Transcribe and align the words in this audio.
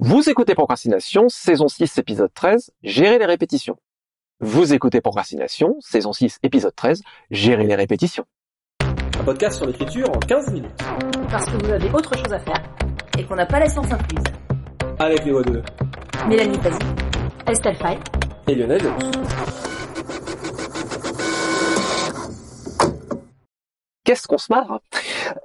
Vous 0.00 0.30
écoutez 0.30 0.54
Procrastination, 0.54 1.28
saison 1.28 1.66
6, 1.66 1.98
épisode 1.98 2.32
13, 2.32 2.70
Gérer 2.84 3.18
les 3.18 3.26
répétitions. 3.26 3.76
Vous 4.38 4.72
écoutez 4.72 5.00
Procrastination, 5.00 5.74
saison 5.80 6.12
6, 6.12 6.38
épisode 6.44 6.72
13, 6.76 7.02
Gérer 7.32 7.64
les 7.64 7.74
répétitions. 7.74 8.24
Un 8.80 9.24
podcast 9.24 9.56
sur 9.56 9.66
l'écriture 9.66 10.08
en 10.08 10.20
15 10.20 10.52
minutes. 10.52 10.70
Parce 11.28 11.46
que 11.46 11.64
vous 11.64 11.72
avez 11.72 11.90
autre 11.90 12.16
chose 12.16 12.32
à 12.32 12.38
faire 12.38 12.62
et 13.18 13.24
qu'on 13.24 13.34
n'a 13.34 13.46
pas 13.46 13.58
la 13.58 13.68
science 13.68 13.90
incluse. 13.90 14.22
Avec 15.00 15.24
les 15.24 15.32
voix 15.32 15.42
de 15.42 15.60
Mélanie 16.28 16.58
Pazzi, 16.58 16.78
Estelle 17.48 17.74
Fay 17.74 17.98
et 18.46 18.54
Lionel 18.54 18.80
Delous. 18.80 19.67
Qu'est-ce 24.08 24.26
qu'on 24.26 24.38
se 24.38 24.50
marre 24.50 24.80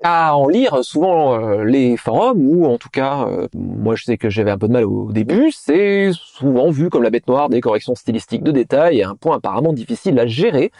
à 0.03 0.37
en 0.37 0.47
lire 0.47 0.85
souvent 0.85 1.37
euh, 1.37 1.65
les 1.65 1.97
forums 1.97 2.47
ou 2.47 2.65
en 2.65 2.77
tout 2.77 2.87
cas 2.87 3.25
euh, 3.27 3.49
moi 3.53 3.95
je 3.97 4.05
sais 4.05 4.17
que 4.17 4.29
j'avais 4.29 4.51
un 4.51 4.57
peu 4.57 4.69
de 4.69 4.71
mal 4.71 4.85
au 4.85 5.11
début 5.11 5.51
c'est 5.51 6.11
souvent 6.13 6.69
vu 6.69 6.89
comme 6.89 7.03
la 7.03 7.09
bête 7.09 7.27
noire 7.27 7.49
des 7.49 7.59
corrections 7.59 7.93
stylistiques 7.93 8.41
de 8.41 8.51
détail 8.51 8.99
et 8.99 9.03
un 9.03 9.15
point 9.15 9.35
apparemment 9.35 9.73
difficile 9.73 10.17
à 10.17 10.27
gérer 10.27 10.71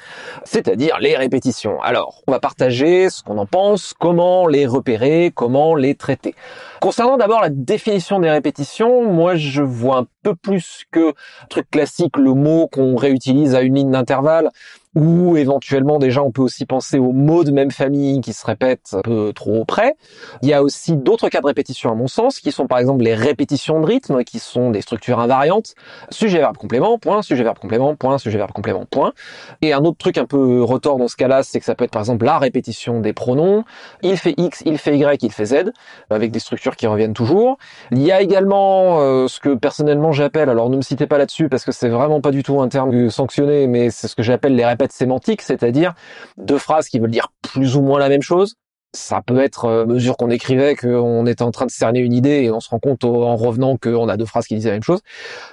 c'est-à-dire 0.46 0.98
les 1.00 1.18
répétitions. 1.18 1.82
Alors 1.82 2.22
on 2.26 2.32
va 2.32 2.40
partager 2.40 3.10
ce 3.10 3.22
qu'on 3.22 3.38
en 3.38 3.46
pense 3.46 3.94
comment 4.00 4.48
les 4.48 4.66
repérer 4.66 5.34
comment 5.36 5.76
les 5.76 5.96
traiter. 5.96 6.36
Concernant 6.80 7.18
d'abord 7.18 7.42
la 7.42 7.50
définition 7.50 8.22
des 8.22 8.30
répétitions 8.30 9.12
moi 9.12 9.36
je 9.36 9.62
vois 9.62 9.98
un 9.98 10.08
peu 10.22 10.36
plus 10.36 10.86
que 10.90 11.14
truc 11.50 11.70
classique 11.70 12.16
le 12.16 12.34
mot 12.34 12.68
qu'on 12.68 12.96
réutilise 12.96 13.56
à 13.56 13.62
une 13.62 13.76
ligne 13.76 13.92
d'intervalle 13.92 14.52
ou 14.96 15.38
éventuellement 15.38 16.00
déjà 16.00 16.22
on 16.22 16.32
peut 16.32 16.42
aussi 16.42 16.66
penser 16.66 17.00
aux 17.00 17.12
mots 17.12 17.44
de 17.44 17.52
même 17.52 17.72
famille 17.72 18.22
qui 18.22 18.34
se 18.34 18.46
répètent 18.46 18.94
un 18.94 19.02
peu 19.02 19.34
trop 19.34 19.66
près. 19.66 19.96
Il 20.42 20.50
y 20.50 20.54
a 20.54 20.62
aussi 20.62 20.96
d'autres 20.96 21.30
cas 21.30 21.42
de 21.42 21.48
répétition 21.48 21.92
à 21.92 21.96
mon 21.96 22.08
sens 22.08 22.40
qui 22.40 22.52
sont 22.52 22.68
par 22.68 22.78
exemple 22.78 23.04
les 23.04 23.16
répétitions 23.16 23.80
de 23.80 23.86
rythme 23.86 24.24
qui 24.24 24.40
sont 24.40 24.70
des 24.70 24.82
structures 24.82 25.20
invariantes, 25.20 25.76
sujet 26.10 26.40
verbe 26.40 26.58
complément, 26.58 26.98
point, 27.00 27.22
sujet 27.22 27.44
verbe 27.44 27.58
complément, 27.60 27.96
point, 27.96 28.18
sujet 28.18 28.38
verbe 28.38 28.52
complément, 28.52 28.86
point. 28.86 29.14
Et 29.62 29.74
un 29.74 29.84
autre 29.84 29.98
truc 29.98 30.18
un 30.18 30.26
peu 30.26 30.62
retort 30.64 30.98
dans 30.98 31.08
ce 31.08 31.16
cas-là, 31.16 31.44
c'est 31.44 31.60
que 31.60 31.66
ça 31.66 31.76
peut 31.76 31.86
être 31.86 31.92
par 31.92 32.02
exemple 32.02 32.26
la 32.26 32.38
répétition 32.38 33.00
des 33.00 33.14
pronoms, 33.14 33.64
il 34.04 34.18
fait 34.18 34.36
X, 34.38 34.62
il 34.66 34.78
fait 34.78 34.98
Y, 34.98 35.24
il 35.24 35.32
fait 35.32 35.46
Z, 35.46 35.72
avec 36.10 36.32
des 36.32 36.40
structures 36.40 36.76
qui 36.76 36.88
reviennent 36.88 37.14
toujours. 37.14 37.58
Il 37.92 38.02
y 38.02 38.12
a 38.12 38.22
également 38.22 39.00
euh, 39.00 39.28
ce 39.28 39.40
que 39.40 39.56
personnellement 39.56 40.12
j'appelle, 40.12 40.50
alors 40.50 40.70
ne 40.70 40.78
me 40.78 40.82
citez 40.82 41.08
pas 41.08 41.18
là-dessus 41.18 41.50
parce 41.50 41.66
que 41.66 41.72
c'est 41.72 41.90
vraiment 41.90 42.22
pas 42.22 42.32
du 42.32 42.44
tout 42.44 42.62
un 42.62 42.68
terme 42.68 43.10
sanctionné, 43.10 43.68
mais 43.68 43.90
c'est 43.90 44.08
ce 44.08 44.16
que 44.16 44.24
j'appelle 44.24 44.56
les 44.56 44.66
répétitions 44.66 44.83
sémantique, 44.92 45.42
c'est-à-dire 45.42 45.94
deux 46.38 46.58
phrases 46.58 46.88
qui 46.88 47.00
veulent 47.00 47.12
dire 47.12 47.30
plus 47.42 47.76
ou 47.76 47.82
moins 47.82 48.00
la 48.00 48.10
même 48.10 48.22
chose. 48.22 48.56
Ça 48.96 49.22
peut 49.26 49.42
être 49.42 49.66
euh, 49.66 49.86
mesure 49.86 50.18
qu'on 50.18 50.30
écrivait 50.30 50.76
qu'on 50.76 51.26
était 51.26 51.42
en 51.42 51.50
train 51.50 51.66
de 51.66 51.72
cerner 51.72 52.00
une 52.00 52.14
idée 52.14 52.44
et 52.44 52.52
on 52.52 52.60
se 52.60 52.70
rend 52.70 52.78
compte 52.78 53.04
en 53.04 53.36
revenant 53.36 53.76
qu'on 53.76 54.08
a 54.08 54.18
deux 54.18 54.26
phrases 54.26 54.46
qui 54.46 54.54
disent 54.54 54.68
la 54.68 54.74
même 54.74 54.84
chose. 54.84 55.00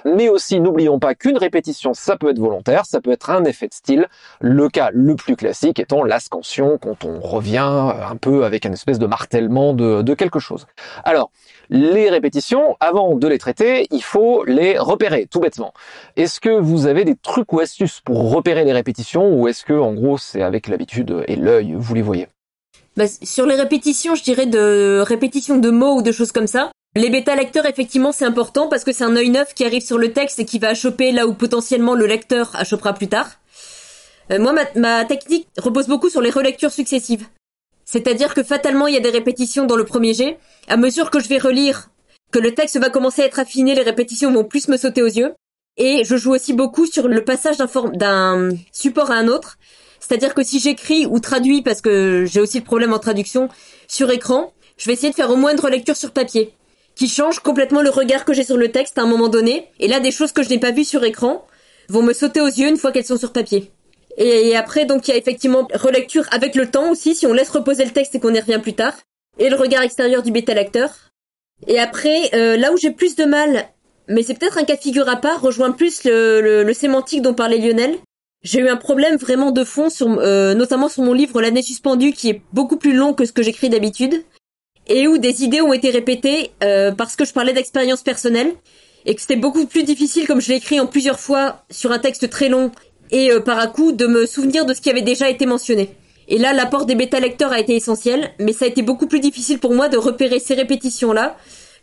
Mais 0.05 0.29
aussi, 0.29 0.59
n'oublions 0.59 0.99
pas 0.99 1.15
qu'une 1.15 1.37
répétition, 1.37 1.95
ça 1.95 2.17
peut 2.17 2.29
être 2.29 2.39
volontaire, 2.39 2.85
ça 2.85 3.01
peut 3.01 3.11
être 3.11 3.31
un 3.31 3.43
effet 3.45 3.67
de 3.67 3.73
style. 3.73 4.07
Le 4.41 4.69
cas 4.69 4.89
le 4.93 5.15
plus 5.15 5.35
classique 5.35 5.79
étant 5.79 6.03
la 6.03 6.19
scansion, 6.19 6.77
quand 6.77 7.03
on 7.03 7.19
revient 7.19 7.57
un 7.57 8.15
peu 8.15 8.45
avec 8.45 8.65
une 8.65 8.73
espèce 8.73 8.99
de 8.99 9.07
martèlement 9.07 9.73
de, 9.73 10.03
de 10.03 10.13
quelque 10.13 10.39
chose. 10.39 10.67
Alors, 11.03 11.31
les 11.69 12.09
répétitions, 12.09 12.77
avant 12.79 13.15
de 13.15 13.27
les 13.27 13.39
traiter, 13.39 13.87
il 13.91 14.03
faut 14.03 14.43
les 14.45 14.77
repérer, 14.77 15.25
tout 15.25 15.39
bêtement. 15.39 15.73
Est-ce 16.15 16.39
que 16.39 16.49
vous 16.49 16.85
avez 16.85 17.05
des 17.05 17.15
trucs 17.15 17.51
ou 17.53 17.59
astuces 17.59 18.01
pour 18.01 18.31
repérer 18.31 18.65
les 18.65 18.73
répétitions, 18.73 19.33
ou 19.33 19.47
est-ce 19.47 19.65
que, 19.65 19.73
en 19.73 19.93
gros, 19.93 20.17
c'est 20.17 20.43
avec 20.43 20.67
l'habitude 20.67 21.23
et 21.27 21.35
l'œil, 21.35 21.73
vous 21.75 21.95
les 21.95 22.01
voyez? 22.01 22.27
Bah, 22.97 23.05
Sur 23.07 23.45
les 23.45 23.55
répétitions, 23.55 24.15
je 24.15 24.23
dirais 24.23 24.45
de 24.45 25.03
répétitions 25.05 25.57
de 25.57 25.69
mots 25.69 25.97
ou 25.97 26.01
de 26.01 26.11
choses 26.11 26.31
comme 26.31 26.47
ça. 26.47 26.71
Les 26.95 27.09
bêta 27.09 27.35
lecteurs, 27.35 27.65
effectivement, 27.65 28.11
c'est 28.11 28.25
important 28.25 28.67
parce 28.67 28.83
que 28.83 28.91
c'est 28.91 29.05
un 29.05 29.15
œil 29.15 29.29
neuf 29.29 29.53
qui 29.53 29.63
arrive 29.63 29.83
sur 29.83 29.97
le 29.97 30.11
texte 30.11 30.39
et 30.39 30.45
qui 30.45 30.59
va 30.59 30.73
choper 30.73 31.11
là 31.11 31.25
où 31.25 31.33
potentiellement 31.33 31.95
le 31.95 32.05
lecteur 32.05 32.53
chopera 32.65 32.93
plus 32.93 33.07
tard. 33.07 33.29
Euh, 34.31 34.39
moi, 34.39 34.53
ma, 34.53 34.63
ma 34.75 35.05
technique 35.05 35.47
repose 35.57 35.87
beaucoup 35.87 36.09
sur 36.09 36.21
les 36.21 36.29
relectures 36.29 36.71
successives. 36.71 37.27
C'est-à-dire 37.85 38.33
que 38.33 38.43
fatalement, 38.43 38.87
il 38.87 38.93
y 38.93 38.97
a 38.97 39.01
des 39.01 39.09
répétitions 39.09 39.65
dans 39.65 39.75
le 39.75 39.85
premier 39.85 40.13
jet. 40.13 40.37
À 40.67 40.77
mesure 40.77 41.11
que 41.11 41.19
je 41.19 41.27
vais 41.27 41.37
relire, 41.37 41.89
que 42.31 42.39
le 42.39 42.53
texte 42.53 42.77
va 42.77 42.89
commencer 42.89 43.21
à 43.21 43.25
être 43.25 43.39
affiné, 43.39 43.75
les 43.75 43.81
répétitions 43.81 44.31
vont 44.31 44.45
plus 44.45 44.67
me 44.67 44.77
sauter 44.77 45.01
aux 45.01 45.07
yeux. 45.07 45.33
Et 45.77 46.03
je 46.03 46.15
joue 46.17 46.33
aussi 46.33 46.53
beaucoup 46.53 46.85
sur 46.85 47.07
le 47.07 47.23
passage 47.23 47.57
d'un 47.57 48.49
support 48.71 49.11
à 49.11 49.15
un 49.15 49.27
autre. 49.27 49.57
C'est-à-dire 50.01 50.33
que 50.33 50.43
si 50.43 50.59
j'écris 50.59 51.05
ou 51.05 51.19
traduis, 51.19 51.61
parce 51.61 51.79
que 51.79 52.25
j'ai 52.25 52.41
aussi 52.41 52.57
le 52.57 52.65
problème 52.65 52.91
en 52.91 52.99
traduction, 52.99 53.47
sur 53.87 54.11
écran, 54.11 54.51
je 54.77 54.87
vais 54.87 54.93
essayer 54.93 55.11
de 55.11 55.15
faire 55.15 55.29
au 55.29 55.37
moins 55.37 55.53
une 55.53 55.59
relecture 55.59 55.95
sur 55.95 56.11
papier, 56.11 56.53
qui 56.95 57.07
change 57.07 57.39
complètement 57.39 57.81
le 57.81 57.89
regard 57.89 58.25
que 58.25 58.33
j'ai 58.33 58.43
sur 58.43 58.57
le 58.57 58.71
texte 58.71 58.97
à 58.97 59.03
un 59.03 59.07
moment 59.07 59.29
donné. 59.29 59.67
Et 59.79 59.87
là, 59.87 59.99
des 59.99 60.11
choses 60.11 60.33
que 60.33 60.43
je 60.43 60.49
n'ai 60.49 60.59
pas 60.59 60.71
vues 60.71 60.83
sur 60.83 61.03
écran 61.05 61.45
vont 61.87 62.03
me 62.03 62.13
sauter 62.13 62.41
aux 62.41 62.47
yeux 62.47 62.67
une 62.67 62.77
fois 62.77 62.91
qu'elles 62.91 63.05
sont 63.05 63.17
sur 63.17 63.31
papier. 63.31 63.71
Et 64.17 64.55
après, 64.57 64.85
donc, 64.85 65.07
il 65.07 65.11
y 65.11 65.13
a 65.13 65.17
effectivement 65.17 65.67
relecture 65.73 66.25
avec 66.31 66.55
le 66.55 66.69
temps 66.69 66.91
aussi, 66.91 67.15
si 67.15 67.25
on 67.25 67.33
laisse 67.33 67.49
reposer 67.49 67.85
le 67.85 67.91
texte 67.91 68.15
et 68.15 68.19
qu'on 68.19 68.33
y 68.33 68.39
revient 68.39 68.59
plus 68.61 68.73
tard. 68.73 68.93
Et 69.39 69.49
le 69.49 69.55
regard 69.55 69.83
extérieur 69.83 70.21
du 70.21 70.31
bêta-lecteur. 70.31 70.89
Et 71.67 71.79
après, 71.79 72.29
euh, 72.33 72.57
là 72.57 72.73
où 72.73 72.77
j'ai 72.77 72.91
plus 72.91 73.15
de 73.15 73.23
mal, 73.23 73.69
mais 74.07 74.23
c'est 74.23 74.33
peut-être 74.33 74.57
un 74.57 74.63
cas 74.63 74.75
de 74.75 74.81
figure 74.81 75.07
à 75.07 75.15
part, 75.15 75.41
rejoint 75.41 75.71
plus 75.71 76.03
le, 76.03 76.63
le, 76.63 76.73
sémantique 76.73 77.21
dont 77.21 77.33
parlait 77.33 77.59
Lionel. 77.59 77.97
J'ai 78.43 78.59
eu 78.59 78.69
un 78.69 78.77
problème 78.77 79.17
vraiment 79.17 79.51
de 79.51 79.63
fond, 79.63 79.89
sur, 79.91 80.07
euh, 80.07 80.55
notamment 80.55 80.89
sur 80.89 81.03
mon 81.03 81.13
livre 81.13 81.41
L'année 81.41 81.61
suspendue, 81.61 82.11
qui 82.11 82.29
est 82.29 82.41
beaucoup 82.53 82.77
plus 82.77 82.93
long 82.93 83.13
que 83.13 83.25
ce 83.25 83.31
que 83.31 83.43
j'écris 83.43 83.69
d'habitude, 83.69 84.23
et 84.87 85.07
où 85.07 85.19
des 85.19 85.43
idées 85.43 85.61
ont 85.61 85.73
été 85.73 85.91
répétées 85.91 86.51
euh, 86.63 86.91
parce 86.91 87.15
que 87.15 87.23
je 87.23 87.33
parlais 87.33 87.53
d'expérience 87.53 88.01
personnelle, 88.01 88.51
et 89.05 89.13
que 89.13 89.21
c'était 89.21 89.35
beaucoup 89.35 89.67
plus 89.67 89.83
difficile, 89.83 90.25
comme 90.25 90.41
je 90.41 90.49
l'ai 90.49 90.55
écrit 90.55 90.79
en 90.79 90.87
plusieurs 90.87 91.19
fois 91.19 91.63
sur 91.69 91.91
un 91.91 91.99
texte 91.99 92.31
très 92.31 92.49
long, 92.49 92.71
et 93.11 93.31
euh, 93.31 93.41
par 93.41 93.59
à 93.59 93.67
coup 93.67 93.91
de 93.91 94.07
me 94.07 94.25
souvenir 94.25 94.65
de 94.65 94.73
ce 94.73 94.81
qui 94.81 94.89
avait 94.89 95.03
déjà 95.03 95.29
été 95.29 95.45
mentionné. 95.45 95.95
Et 96.27 96.39
là, 96.39 96.51
l'apport 96.53 96.87
des 96.87 96.95
bêta-lecteurs 96.95 97.51
a 97.51 97.59
été 97.59 97.75
essentiel, 97.75 98.31
mais 98.39 98.53
ça 98.53 98.65
a 98.65 98.67
été 98.67 98.81
beaucoup 98.81 99.05
plus 99.05 99.19
difficile 99.19 99.59
pour 99.59 99.75
moi 99.75 99.87
de 99.87 99.97
repérer 99.97 100.39
ces 100.39 100.55
répétitions-là 100.55 101.37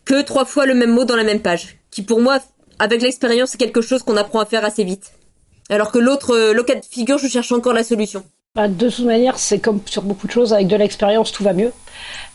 que 0.04 0.22
trois 0.22 0.44
fois 0.44 0.66
le 0.66 0.74
même 0.74 0.90
mot 0.90 1.04
dans 1.04 1.16
la 1.16 1.24
même 1.24 1.42
page, 1.42 1.76
qui 1.92 2.02
pour 2.02 2.20
moi, 2.20 2.40
avec 2.80 3.00
l'expérience, 3.00 3.50
c'est 3.50 3.58
quelque 3.58 3.80
chose 3.80 4.02
qu'on 4.02 4.16
apprend 4.16 4.40
à 4.40 4.46
faire 4.46 4.64
assez 4.64 4.82
vite. 4.82 5.12
Alors 5.68 5.92
que 5.92 5.98
l'autre, 5.98 6.34
euh, 6.34 6.52
le 6.52 6.62
cas 6.62 6.74
de 6.74 6.84
figure, 6.84 7.18
je 7.18 7.28
cherche 7.28 7.52
encore 7.52 7.72
la 7.72 7.84
solution. 7.84 8.24
Bah, 8.54 8.66
de 8.66 8.88
toute 8.88 9.04
manière, 9.04 9.38
c'est 9.38 9.60
comme 9.60 9.80
sur 9.86 10.02
beaucoup 10.02 10.26
de 10.26 10.32
choses, 10.32 10.52
avec 10.52 10.66
de 10.66 10.76
l'expérience, 10.76 11.30
tout 11.30 11.44
va 11.44 11.52
mieux. 11.52 11.72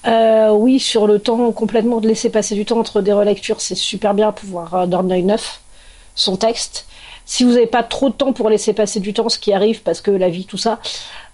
Euh, 0.05 0.51
oui, 0.51 0.79
sur 0.79 1.07
le 1.07 1.19
temps, 1.19 1.51
complètement 1.51 1.99
de 1.99 2.07
laisser 2.07 2.29
passer 2.29 2.55
du 2.55 2.65
temps 2.65 2.79
entre 2.79 3.01
des 3.01 3.13
relectures, 3.13 3.59
c'est 3.61 3.75
super 3.75 4.13
bien 4.13 4.31
pouvoir 4.31 4.73
euh, 4.75 4.85
dormir 4.85 5.17
une 5.17 5.27
neuf 5.27 5.61
son 6.15 6.37
texte. 6.37 6.85
Si 7.25 7.43
vous 7.43 7.51
n'avez 7.51 7.67
pas 7.67 7.83
trop 7.83 8.09
de 8.09 8.13
temps 8.13 8.33
pour 8.33 8.49
laisser 8.49 8.73
passer 8.73 8.99
du 8.99 9.13
temps, 9.13 9.29
ce 9.29 9.39
qui 9.39 9.51
arrive 9.51 9.81
parce 9.81 10.01
que 10.01 10.11
la 10.11 10.29
vie, 10.29 10.45
tout 10.45 10.57
ça, 10.57 10.79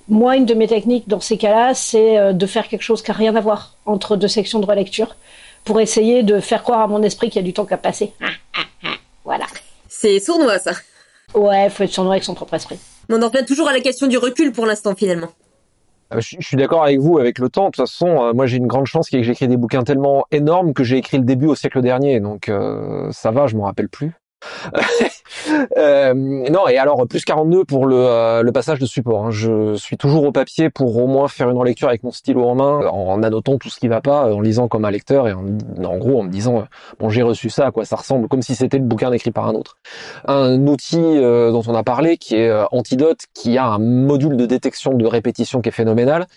moi, 0.08 0.38
une 0.38 0.46
de 0.46 0.54
mes 0.54 0.68
techniques 0.68 1.08
dans 1.08 1.20
ces 1.20 1.38
cas-là, 1.38 1.74
c'est 1.74 2.18
euh, 2.18 2.34
de 2.34 2.46
faire 2.46 2.68
quelque 2.68 2.82
chose 2.82 3.02
qui 3.02 3.12
n'a 3.12 3.18
rien 3.18 3.36
à 3.36 3.42
voir 3.42 3.76
entre 3.86 4.16
deux 4.16 4.28
sections 4.28 4.60
de 4.60 4.66
relecture 4.66 5.16
pour 5.66 5.82
essayer 5.82 6.24
de 6.24 6.40
faire 6.40 6.64
croire 6.64 6.80
à 6.80 6.88
mon 6.88 7.04
esprit 7.04 7.30
qu'il 7.30 7.42
y 7.42 7.44
a 7.44 7.46
du 7.46 7.54
temps 7.54 7.66
qui 7.66 7.74
a 7.74 7.78
passé. 7.78 8.14
voilà. 9.26 9.46
C'est 9.88 10.20
sournois, 10.20 10.58
ça. 10.60 10.72
Ouais, 11.34 11.70
faut 11.70 11.84
être 11.84 11.92
sournois 11.92 12.14
avec 12.14 12.24
son 12.24 12.34
propre 12.34 12.56
esprit. 12.56 12.80
On 13.10 13.22
en 13.22 13.28
revient 13.28 13.46
toujours 13.46 13.68
à 13.68 13.74
la 13.74 13.82
question 13.82 14.08
du 14.08 14.18
recul 14.18 14.52
pour 14.52 14.66
l'instant, 14.66 14.96
finalement. 14.96 15.30
Euh, 16.14 16.20
je 16.22 16.38
suis 16.40 16.58
d'accord 16.58 16.84
avec 16.84 17.00
vous 17.00 17.20
avec 17.20 17.40
le 17.40 17.50
temps. 17.50 17.66
De 17.66 17.72
toute 17.72 17.78
façon, 17.78 18.08
euh, 18.08 18.34
moi 18.34 18.48
j'ai 18.48 18.58
une 18.58 18.68
grande 18.68 18.88
chance 18.88 19.10
qui 19.10 19.18
est 19.18 19.20
que 19.20 19.26
j'écris 19.26 19.48
des 19.48 19.58
bouquins 19.58 19.84
tellement 19.84 20.26
énormes 20.32 20.74
que 20.74 20.84
j'ai 20.84 20.98
écrit 20.98 21.18
le 21.18 21.24
début 21.24 21.48
au 21.48 21.56
siècle 21.56 21.82
dernier, 21.82 22.20
donc 22.20 22.52
ça 23.12 23.32
va, 23.32 23.48
je 23.48 23.56
m'en 23.56 23.66
rappelle 23.66 23.90
plus. 23.90 24.19
euh, 25.78 26.14
non, 26.14 26.68
et 26.68 26.78
alors 26.78 27.06
plus 27.08 27.26
42 27.26 27.66
pour 27.66 27.86
le, 27.86 27.96
euh, 27.98 28.42
le 28.44 28.52
passage 28.52 28.80
de 28.80 28.86
support. 28.86 29.26
Hein. 29.26 29.32
Je 29.32 29.76
suis 29.76 29.98
toujours 29.98 30.24
au 30.24 30.32
papier 30.32 30.70
pour 30.70 30.96
au 30.98 31.08
moins 31.08 31.28
faire 31.28 31.50
une 31.50 31.58
relecture 31.58 31.88
avec 31.88 32.04
mon 32.04 32.12
stylo 32.12 32.44
en 32.44 32.56
main, 32.56 32.88
en, 32.88 33.22
annotant 33.24 33.58
tout 33.58 33.70
ce 33.70 33.80
qui 33.80 33.88
va 33.88 34.02
pas, 34.02 34.34
en 34.34 34.42
lisant 34.42 34.68
comme 34.68 34.86
un 34.86 34.92
lecteur 34.92 35.28
et 35.28 35.34
en, 35.34 35.44
en 35.84 35.98
gros 35.98 36.20
en 36.20 36.24
me 36.24 36.30
disant 36.30 36.66
bon 37.00 37.10
j'ai 37.10 37.22
reçu 37.22 37.50
ça, 37.50 37.68
à 37.68 37.72
quoi 37.72 37.86
ça 37.86 37.96
ressemble, 37.96 38.28
comme 38.28 38.42
si 38.42 38.56
c'était 38.56 38.78
le 38.78 38.84
bouquin 38.84 39.12
écrit 39.12 39.32
par 39.32 39.48
un 39.48 39.54
autre. 39.54 39.78
Un 40.26 40.68
outil 40.68 41.00
euh, 41.00 41.52
dont 41.52 41.64
on 41.68 41.76
a 41.76 41.84
parlé 41.84 42.18
qui 42.18 42.36
est 42.36 42.50
euh, 42.50 42.66
Antidote, 42.72 43.26
qui 43.34 43.58
a 43.58 43.66
un 43.66 43.80
module 43.80 44.38
de 44.38 44.46
détection 44.46 44.94
de 44.94 45.06
répétition 45.06 45.62
qui 45.62 45.70
est 45.70 45.74
phénoménal. 45.74 46.28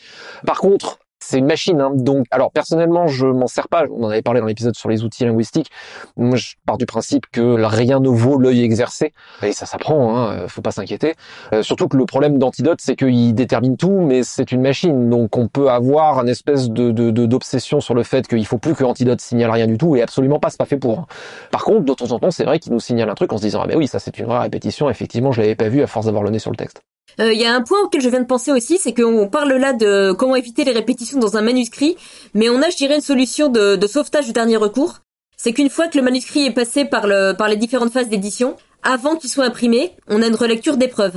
Par 0.46 0.58
contre, 0.58 0.98
c'est 1.22 1.38
une 1.38 1.46
machine. 1.46 1.80
Hein. 1.80 1.92
Donc, 1.94 2.26
alors 2.30 2.50
personnellement, 2.50 3.06
je 3.06 3.26
m'en 3.26 3.46
sers 3.46 3.68
pas. 3.68 3.84
On 3.90 4.04
en 4.04 4.10
avait 4.10 4.22
parlé 4.22 4.40
dans 4.40 4.46
l'épisode 4.46 4.76
sur 4.76 4.88
les 4.88 5.04
outils 5.04 5.24
linguistiques. 5.24 5.70
Moi, 6.16 6.36
je 6.36 6.54
pars 6.66 6.78
du 6.78 6.86
principe 6.86 7.26
que 7.30 7.64
rien 7.64 8.00
ne 8.00 8.08
vaut 8.08 8.38
l'œil 8.38 8.62
exercé. 8.62 9.12
Et 9.42 9.52
ça 9.52 9.66
s'apprend. 9.66 10.16
Hein. 10.16 10.48
Faut 10.48 10.62
pas 10.62 10.72
s'inquiéter. 10.72 11.14
Euh, 11.52 11.62
surtout 11.62 11.88
que 11.88 11.96
le 11.96 12.06
problème 12.06 12.38
d'antidote, 12.38 12.80
c'est 12.82 12.96
qu'il 12.96 13.34
détermine 13.34 13.76
tout, 13.76 14.00
mais 14.00 14.22
c'est 14.22 14.52
une 14.52 14.62
machine. 14.62 15.08
Donc, 15.10 15.36
on 15.36 15.48
peut 15.48 15.70
avoir 15.70 16.20
une 16.20 16.28
espèce 16.28 16.70
de 16.70 16.92
d'obsession 16.92 17.80
sur 17.80 17.94
le 17.94 18.02
fait 18.02 18.26
qu'il 18.26 18.46
faut 18.46 18.58
plus 18.58 18.74
que 18.74 18.84
antidote 18.84 19.20
signale 19.20 19.50
rien 19.50 19.66
du 19.66 19.78
tout. 19.78 19.96
Et 19.96 20.02
absolument 20.02 20.40
pas, 20.40 20.50
c'est 20.50 20.58
pas 20.58 20.64
fait 20.64 20.76
pour. 20.76 21.06
Par 21.50 21.64
contre, 21.64 21.84
de 21.84 21.94
temps 21.94 22.12
en 22.12 22.18
temps, 22.18 22.30
c'est 22.30 22.44
vrai 22.44 22.58
qu'il 22.58 22.72
nous 22.72 22.80
signale 22.80 23.10
un 23.10 23.14
truc 23.14 23.32
en 23.32 23.38
se 23.38 23.42
disant 23.42 23.60
ah 23.62 23.66
mais 23.66 23.76
oui, 23.76 23.86
ça 23.86 23.98
c'est 23.98 24.18
une 24.18 24.26
vraie 24.26 24.40
répétition. 24.40 24.90
Effectivement, 24.90 25.32
je 25.32 25.40
l'avais 25.40 25.54
pas 25.54 25.68
vu 25.68 25.82
à 25.82 25.86
force 25.86 26.06
d'avoir 26.06 26.22
le 26.22 26.30
nez 26.30 26.38
sur 26.38 26.50
le 26.50 26.56
texte. 26.56 26.82
Il 27.18 27.24
euh, 27.24 27.32
y 27.32 27.44
a 27.44 27.54
un 27.54 27.62
point 27.62 27.80
auquel 27.82 28.00
je 28.00 28.08
viens 28.08 28.20
de 28.20 28.26
penser 28.26 28.52
aussi, 28.52 28.78
c'est 28.78 28.94
qu'on 28.94 29.28
parle 29.28 29.52
là 29.52 29.72
de 29.72 30.12
comment 30.12 30.36
éviter 30.36 30.64
les 30.64 30.72
répétitions 30.72 31.18
dans 31.18 31.36
un 31.36 31.42
manuscrit, 31.42 31.96
mais 32.34 32.48
on 32.48 32.62
a, 32.62 32.70
je 32.70 32.76
dirais, 32.76 32.96
une 32.96 33.00
solution 33.00 33.48
de, 33.48 33.78
sauvetage 33.86 34.26
du 34.26 34.32
dernier 34.32 34.56
recours. 34.56 35.00
c'est 35.36 35.52
qu'une 35.52 35.70
fois 35.70 35.88
que 35.88 35.98
le 35.98 36.04
manuscrit 36.04 36.46
est 36.46 36.52
passé 36.52 36.84
par, 36.84 37.06
le, 37.06 37.32
par 37.32 37.48
les 37.48 37.56
différentes 37.56 37.92
phases 37.92 38.08
d'édition, 38.08 38.56
avant 38.82 39.16
qu'il 39.16 39.30
soit 39.30 39.44
imprimé, 39.44 39.92
on 40.08 40.22
a 40.22 40.26
une 40.26 40.34
relecture 40.34 40.76
d'épreuve. 40.76 41.14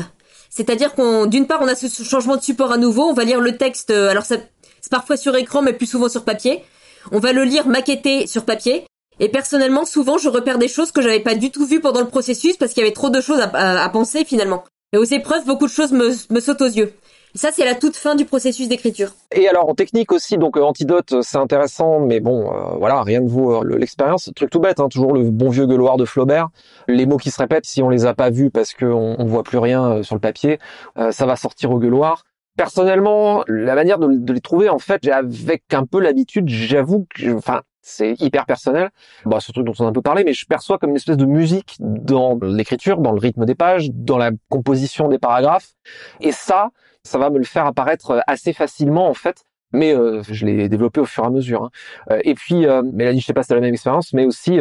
C'est-à-dire 0.49 0.93
qu'on, 0.93 1.25
d'une 1.25 1.47
part, 1.47 1.59
on 1.61 1.67
a 1.67 1.75
ce 1.75 2.03
changement 2.03 2.35
de 2.35 2.41
support 2.41 2.71
à 2.71 2.77
nouveau, 2.77 3.03
on 3.03 3.13
va 3.13 3.23
lire 3.23 3.41
le 3.41 3.57
texte, 3.57 3.89
euh, 3.89 4.09
alors 4.09 4.25
c'est 4.25 4.49
parfois 4.89 5.17
sur 5.17 5.35
écran, 5.35 5.61
mais 5.61 5.73
plus 5.73 5.87
souvent 5.87 6.09
sur 6.09 6.23
papier. 6.23 6.63
On 7.11 7.19
va 7.19 7.33
le 7.33 7.43
lire 7.43 7.67
maquetté 7.67 8.27
sur 8.27 8.45
papier. 8.45 8.85
Et 9.19 9.29
personnellement, 9.29 9.85
souvent, 9.85 10.17
je 10.17 10.29
repère 10.29 10.57
des 10.57 10.67
choses 10.67 10.91
que 10.91 11.01
j'avais 11.01 11.19
pas 11.19 11.35
du 11.35 11.51
tout 11.51 11.65
vues 11.65 11.79
pendant 11.79 12.01
le 12.01 12.07
processus 12.07 12.57
parce 12.57 12.73
qu'il 12.73 12.81
y 12.81 12.85
avait 12.85 12.93
trop 12.93 13.09
de 13.09 13.21
choses 13.21 13.39
à, 13.39 13.89
penser 13.89 14.25
finalement. 14.25 14.63
Et 14.95 14.97
aux 14.97 15.03
épreuves, 15.03 15.45
beaucoup 15.45 15.65
de 15.65 15.71
choses 15.71 15.91
me, 15.91 16.39
sautent 16.39 16.61
aux 16.61 16.67
yeux. 16.67 16.93
Ça, 17.33 17.49
c'est 17.51 17.65
la 17.65 17.75
toute 17.75 17.97
fin 17.97 18.15
du 18.15 18.23
processus 18.23 18.69
d'écriture. 18.69 19.11
Et 19.33 19.49
alors 19.49 19.67
en 19.67 19.75
technique 19.75 20.13
aussi, 20.13 20.37
donc 20.37 20.55
euh, 20.55 20.61
Antidote, 20.61 21.11
euh, 21.11 21.21
c'est 21.21 21.37
intéressant, 21.37 21.99
mais 21.99 22.21
bon, 22.21 22.49
euh, 22.49 22.77
voilà, 22.77 23.03
rien 23.03 23.19
ne 23.19 23.27
vaut 23.27 23.61
l'expérience. 23.61 24.31
Truc 24.37 24.49
tout 24.49 24.61
bête, 24.61 24.79
hein, 24.79 24.87
toujours 24.87 25.11
le 25.11 25.29
bon 25.31 25.49
vieux 25.49 25.67
gueuloir 25.67 25.97
de 25.97 26.05
Flaubert. 26.05 26.47
Les 26.87 27.05
mots 27.05 27.17
qui 27.17 27.29
se 27.29 27.37
répètent, 27.37 27.65
si 27.65 27.83
on 27.83 27.89
les 27.89 28.05
a 28.05 28.13
pas 28.13 28.29
vus 28.29 28.51
parce 28.51 28.73
qu'on 28.73 29.17
on 29.19 29.25
voit 29.25 29.43
plus 29.43 29.57
rien 29.57 30.01
sur 30.01 30.15
le 30.15 30.21
papier, 30.21 30.59
ça 30.95 31.25
va 31.25 31.35
sortir 31.35 31.71
au 31.71 31.77
gueuloir. 31.77 32.23
Personnellement, 32.55 33.43
la 33.49 33.75
manière 33.75 33.99
de, 33.99 34.31
les 34.31 34.39
trouver, 34.39 34.69
en 34.69 34.79
fait, 34.79 35.05
avec 35.09 35.63
un 35.73 35.85
peu 35.85 35.99
l'habitude, 35.99 36.47
j'avoue 36.47 37.05
que, 37.13 37.33
enfin, 37.33 37.63
c'est 37.87 38.19
hyper 38.19 38.45
personnel. 38.45 38.89
Bon, 39.25 39.39
ce 39.39 39.51
truc 39.51 39.63
dont 39.65 39.73
on 39.79 39.85
a 39.85 39.89
un 39.89 39.93
peu 39.93 40.01
parlé, 40.01 40.23
mais 40.23 40.33
je 40.33 40.45
perçois 40.47 40.79
comme 40.79 40.89
une 40.89 40.95
espèce 40.95 41.17
de 41.17 41.25
musique 41.25 41.75
dans 41.79 42.39
l'écriture, 42.41 42.97
dans 42.97 43.11
le 43.11 43.19
rythme 43.19 43.45
des 43.45 43.53
pages, 43.53 43.91
dans 43.91 44.17
la 44.17 44.31
composition 44.49 45.07
des 45.07 45.19
paragraphes. 45.19 45.73
Et 46.19 46.31
ça, 46.31 46.71
ça 47.03 47.19
va 47.19 47.29
me 47.29 47.37
le 47.37 47.43
faire 47.43 47.67
apparaître 47.67 48.11
euh, 48.11 48.19
assez 48.27 48.53
facilement 48.53 49.07
en 49.07 49.13
fait 49.13 49.43
mais 49.71 49.93
euh, 49.93 50.21
je 50.29 50.45
l'ai 50.45 50.69
développé 50.69 51.01
au 51.01 51.05
fur 51.05 51.23
et 51.23 51.27
à 51.27 51.29
mesure. 51.29 51.63
Hein. 51.63 51.69
Euh, 52.11 52.21
et 52.23 52.33
puis, 52.33 52.65
euh, 52.65 52.81
Mélanie, 52.81 53.19
je 53.19 53.25
sais 53.25 53.33
pas 53.33 53.43
si 53.43 53.47
c'est 53.47 53.55
la 53.55 53.61
même 53.61 53.73
expérience, 53.73 54.13
mais 54.13 54.25
aussi 54.25 54.59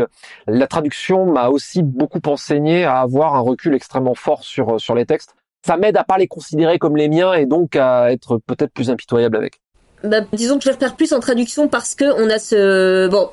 la 0.48 0.66
traduction 0.66 1.26
m'a 1.26 1.50
aussi 1.50 1.82
beaucoup 1.84 2.20
enseigné 2.26 2.84
à 2.84 3.00
avoir 3.00 3.36
un 3.36 3.40
recul 3.40 3.74
extrêmement 3.74 4.14
fort 4.14 4.42
sur 4.42 4.80
sur 4.80 4.94
les 4.94 5.06
textes. 5.06 5.36
Ça 5.64 5.76
m'aide 5.76 5.96
à 5.96 6.04
pas 6.04 6.18
les 6.18 6.26
considérer 6.26 6.78
comme 6.78 6.96
les 6.96 7.08
miens 7.08 7.32
et 7.32 7.46
donc 7.46 7.76
à 7.76 8.12
être 8.12 8.38
peut-être 8.38 8.72
plus 8.72 8.90
impitoyable 8.90 9.36
avec. 9.36 9.60
Bah, 10.04 10.20
disons 10.34 10.58
que 10.58 10.64
je 10.64 10.70
repère 10.70 10.96
plus 10.96 11.14
en 11.14 11.20
traduction 11.20 11.66
parce 11.66 11.94
que 11.94 12.04
on 12.04 12.28
a 12.28 12.38
ce 12.38 13.08
bon. 13.08 13.30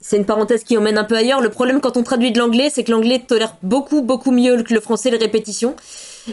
C'est 0.00 0.16
une 0.16 0.26
parenthèse 0.26 0.64
qui 0.64 0.76
emmène 0.76 0.98
un 0.98 1.04
peu 1.04 1.16
ailleurs. 1.16 1.40
Le 1.40 1.48
problème 1.48 1.80
quand 1.80 1.96
on 1.96 2.02
traduit 2.02 2.32
de 2.32 2.38
l'anglais, 2.38 2.70
c'est 2.72 2.82
que 2.82 2.90
l'anglais 2.90 3.22
tolère 3.26 3.56
beaucoup 3.62 4.02
beaucoup 4.02 4.32
mieux 4.32 4.62
que 4.62 4.74
le 4.74 4.80
français 4.80 5.10
les 5.10 5.16
répétitions. 5.16 5.76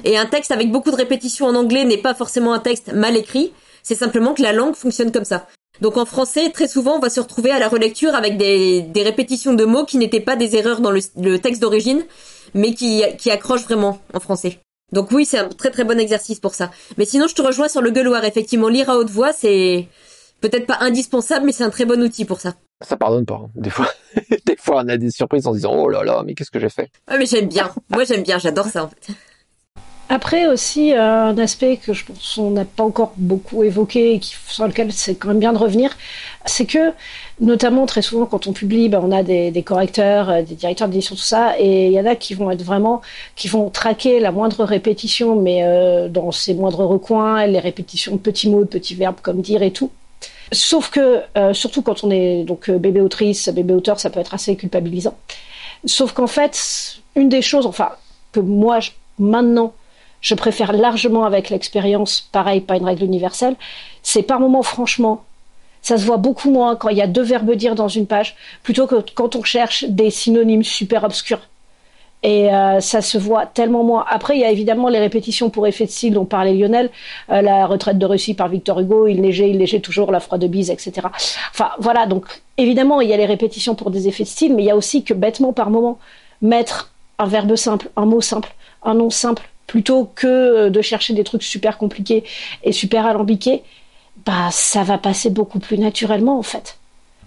Et 0.03 0.17
un 0.17 0.25
texte 0.25 0.51
avec 0.51 0.71
beaucoup 0.71 0.91
de 0.91 0.95
répétitions 0.95 1.45
en 1.45 1.55
anglais 1.55 1.83
n'est 1.85 1.97
pas 1.97 2.15
forcément 2.15 2.53
un 2.53 2.59
texte 2.59 2.93
mal 2.93 3.15
écrit, 3.15 3.53
c'est 3.83 3.95
simplement 3.95 4.33
que 4.33 4.41
la 4.41 4.53
langue 4.53 4.75
fonctionne 4.75 5.11
comme 5.11 5.23
ça. 5.23 5.47
Donc 5.81 5.97
en 5.97 6.05
français, 6.05 6.49
très 6.49 6.67
souvent, 6.67 6.97
on 6.97 6.99
va 6.99 7.09
se 7.09 7.19
retrouver 7.19 7.51
à 7.51 7.59
la 7.59 7.67
relecture 7.67 8.15
avec 8.15 8.37
des, 8.37 8.91
répétitions 8.95 9.53
de 9.53 9.65
mots 9.65 9.85
qui 9.85 9.97
n'étaient 9.97 10.19
pas 10.19 10.35
des 10.35 10.55
erreurs 10.55 10.81
dans 10.81 10.91
le, 10.91 11.37
texte 11.39 11.61
d'origine, 11.61 12.03
mais 12.53 12.73
qui 12.73 13.03
accrochent 13.29 13.65
vraiment 13.65 13.99
en 14.13 14.19
français. 14.19 14.59
Donc 14.91 15.11
oui, 15.11 15.25
c'est 15.25 15.39
un 15.39 15.49
très 15.49 15.71
très 15.71 15.83
bon 15.83 15.99
exercice 15.99 16.39
pour 16.39 16.53
ça. 16.53 16.71
Mais 16.97 17.05
sinon, 17.05 17.27
je 17.27 17.35
te 17.35 17.41
rejoins 17.41 17.67
sur 17.67 17.81
le 17.81 17.91
gueuloir. 17.91 18.23
Effectivement, 18.23 18.69
lire 18.69 18.89
à 18.89 18.97
haute 18.97 19.09
voix, 19.09 19.33
c'est 19.33 19.87
peut-être 20.41 20.67
pas 20.67 20.77
indispensable, 20.81 21.45
mais 21.45 21.51
c'est 21.51 21.63
un 21.63 21.69
très 21.69 21.85
bon 21.85 22.01
outil 22.01 22.25
pour 22.25 22.39
ça. 22.39 22.53
Ça 22.85 22.97
pardonne 22.97 23.25
pas. 23.25 23.35
Hein. 23.35 23.49
Des 23.55 23.69
fois, 23.69 23.89
des 24.45 24.55
fois, 24.57 24.83
on 24.83 24.87
a 24.87 24.97
des 24.97 25.09
surprises 25.09 25.47
en 25.47 25.53
disant 25.53 25.73
oh 25.75 25.89
là 25.89 26.03
là, 26.03 26.23
mais 26.25 26.33
qu'est-ce 26.33 26.51
que 26.51 26.59
j'ai 26.59 26.69
fait? 26.69 26.89
Ouais, 27.09 27.17
mais 27.17 27.25
j'aime 27.25 27.47
bien. 27.47 27.73
Moi, 27.89 28.03
j'aime 28.03 28.23
bien. 28.23 28.37
J'adore 28.37 28.67
ça 28.67 28.85
en 28.85 28.89
fait. 28.89 29.13
Après 30.07 30.45
aussi 30.45 30.93
euh, 30.93 30.99
un 30.99 31.37
aspect 31.39 31.77
que 31.77 31.93
je 31.93 32.05
pense 32.05 32.35
qu'on 32.35 32.51
n'a 32.51 32.63
pas 32.63 32.83
encore 32.83 33.13
beaucoup 33.17 33.63
évoqué 33.63 34.13
et 34.13 34.21
sur 34.21 34.67
lequel 34.67 34.91
c'est 34.93 35.15
quand 35.15 35.29
même 35.29 35.39
bien 35.39 35.51
de 35.51 35.57
revenir, 35.57 35.97
c'est 36.45 36.67
que 36.67 36.93
notamment 37.39 37.87
très 37.87 38.03
souvent 38.03 38.27
quand 38.27 38.45
on 38.45 38.53
publie, 38.53 38.87
ben, 38.87 39.01
on 39.03 39.11
a 39.11 39.23
des, 39.23 39.63
correcteurs, 39.63 40.29
euh, 40.29 40.41
des 40.43 40.53
directeurs 40.53 40.89
d'édition, 40.89 41.15
tout 41.15 41.21
ça, 41.21 41.55
et 41.59 41.87
il 41.87 41.91
y 41.91 41.99
en 41.99 42.05
a 42.05 42.15
qui 42.15 42.35
vont 42.35 42.51
être 42.51 42.61
vraiment, 42.61 43.01
qui 43.35 43.47
vont 43.47 43.71
traquer 43.71 44.19
la 44.19 44.31
moindre 44.31 44.63
répétition, 44.63 45.35
mais 45.41 45.63
euh, 45.63 46.07
dans 46.07 46.31
ces 46.31 46.53
moindres 46.53 46.85
recoins, 46.85 47.47
les 47.47 47.59
répétitions 47.59 48.13
de 48.13 48.19
petits 48.19 48.47
mots, 48.47 48.61
de 48.61 48.69
petits 48.69 48.95
verbes 48.95 49.19
comme 49.23 49.41
dire 49.41 49.63
et 49.63 49.71
tout. 49.71 49.89
Sauf 50.51 50.91
que, 50.91 51.21
surtout 51.53 51.81
quand 51.81 52.03
on 52.03 52.11
est 52.11 52.43
donc 52.43 52.69
bébé 52.69 53.01
autrice, 53.01 53.49
bébé 53.49 53.73
auteur, 53.73 53.99
ça 53.99 54.11
peut 54.11 54.19
être 54.19 54.35
assez 54.35 54.55
culpabilisant. 54.55 55.17
Sauf 55.85 56.13
qu'en 56.13 56.27
fait, 56.27 57.01
une 57.15 57.29
des 57.29 57.41
choses, 57.41 57.65
enfin, 57.65 57.89
que 58.31 58.39
moi, 58.39 58.77
maintenant, 59.17 59.73
je 60.25 60.33
préfère 60.33 60.73
largement 60.73 61.23
avec 61.23 61.51
l'expérience, 61.51 62.27
pareil, 62.31 62.59
pas 62.59 62.77
une 62.77 62.85
règle 62.85 63.03
universelle, 63.03 63.55
c'est 64.01 64.23
par 64.23 64.39
moments, 64.39 64.63
franchement, 64.63 65.23
ça 65.83 65.99
se 65.99 66.05
voit 66.05 66.17
beaucoup 66.17 66.49
moins 66.49 66.75
quand 66.75 66.89
il 66.89 66.97
y 66.97 67.01
a 67.03 67.07
deux 67.07 67.21
verbes 67.21 67.51
dire 67.51 67.75
dans 67.75 67.89
une 67.89 68.07
page, 68.07 68.35
plutôt 68.63 68.87
que 68.87 68.95
quand 69.13 69.35
on 69.35 69.43
cherche 69.43 69.85
des 69.87 70.09
synonymes 70.09 70.63
super 70.63 71.03
obscurs. 71.03 71.41
Et 72.23 72.51
euh, 72.51 72.79
ça 72.79 73.01
se 73.01 73.19
voit 73.19 73.45
tellement 73.45 73.83
moins. 73.83 74.03
Après, 74.09 74.35
il 74.35 74.41
y 74.41 74.45
a 74.45 74.49
évidemment 74.49 74.89
les 74.89 74.97
répétitions 74.97 75.51
pour 75.51 75.67
effet 75.67 75.85
de 75.85 75.91
style 75.91 76.15
dont 76.15 76.25
parlait 76.25 76.55
Lionel, 76.55 76.89
euh, 77.29 77.43
la 77.43 77.67
retraite 77.67 77.99
de 77.99 78.05
Russie 78.07 78.33
par 78.33 78.47
Victor 78.47 78.79
Hugo, 78.79 79.05
il 79.05 79.21
léger, 79.21 79.47
il 79.47 79.59
léger 79.59 79.79
toujours, 79.79 80.11
la 80.11 80.19
froide 80.19 80.41
de 80.41 80.47
bise, 80.47 80.71
etc. 80.71 81.05
Enfin, 81.51 81.69
voilà. 81.77 82.07
Donc, 82.07 82.25
évidemment, 82.57 82.99
il 82.99 83.09
y 83.09 83.13
a 83.13 83.17
les 83.17 83.27
répétitions 83.27 83.75
pour 83.75 83.91
des 83.91 84.07
effets 84.07 84.23
de 84.23 84.29
style, 84.29 84.55
mais 84.55 84.63
il 84.63 84.65
y 84.65 84.71
a 84.71 84.75
aussi 84.75 85.03
que 85.03 85.13
bêtement, 85.13 85.53
par 85.53 85.69
moment, 85.69 85.99
mettre 86.41 86.91
un 87.19 87.27
verbe 87.27 87.55
simple, 87.55 87.91
un 87.95 88.07
mot 88.07 88.21
simple, 88.21 88.55
un 88.81 88.95
nom 88.95 89.11
simple, 89.11 89.47
plutôt 89.67 90.09
que 90.15 90.69
de 90.69 90.81
chercher 90.81 91.13
des 91.13 91.23
trucs 91.23 91.43
super 91.43 91.77
compliqués 91.77 92.23
et 92.63 92.71
super 92.71 93.05
alambiqués, 93.05 93.63
bah 94.25 94.49
ça 94.51 94.83
va 94.83 94.97
passer 94.97 95.29
beaucoup 95.29 95.59
plus 95.59 95.77
naturellement 95.77 96.37
en 96.39 96.43
fait. 96.43 96.77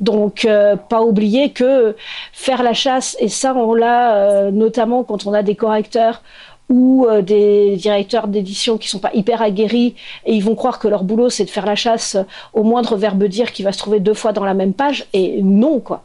Donc 0.00 0.44
euh, 0.44 0.76
pas 0.76 1.02
oublier 1.02 1.50
que 1.50 1.96
faire 2.32 2.62
la 2.62 2.72
chasse 2.72 3.16
et 3.20 3.28
ça 3.28 3.54
on 3.54 3.74
l'a 3.74 4.16
euh, 4.16 4.50
notamment 4.50 5.02
quand 5.02 5.26
on 5.26 5.32
a 5.32 5.42
des 5.42 5.56
correcteurs 5.56 6.22
ou 6.68 7.06
euh, 7.08 7.22
des 7.22 7.76
directeurs 7.76 8.28
d'édition 8.28 8.78
qui 8.78 8.88
sont 8.88 9.00
pas 9.00 9.10
hyper 9.14 9.42
aguerris 9.42 9.96
et 10.24 10.34
ils 10.34 10.44
vont 10.44 10.54
croire 10.54 10.78
que 10.78 10.86
leur 10.86 11.02
boulot 11.02 11.30
c'est 11.30 11.44
de 11.44 11.50
faire 11.50 11.66
la 11.66 11.74
chasse 11.74 12.16
au 12.52 12.62
moindre 12.62 12.96
verbe 12.96 13.24
dire 13.24 13.52
qui 13.52 13.62
va 13.62 13.72
se 13.72 13.78
trouver 13.78 13.98
deux 13.98 14.14
fois 14.14 14.32
dans 14.32 14.44
la 14.44 14.54
même 14.54 14.72
page 14.72 15.06
et 15.12 15.42
non 15.42 15.80
quoi. 15.80 16.04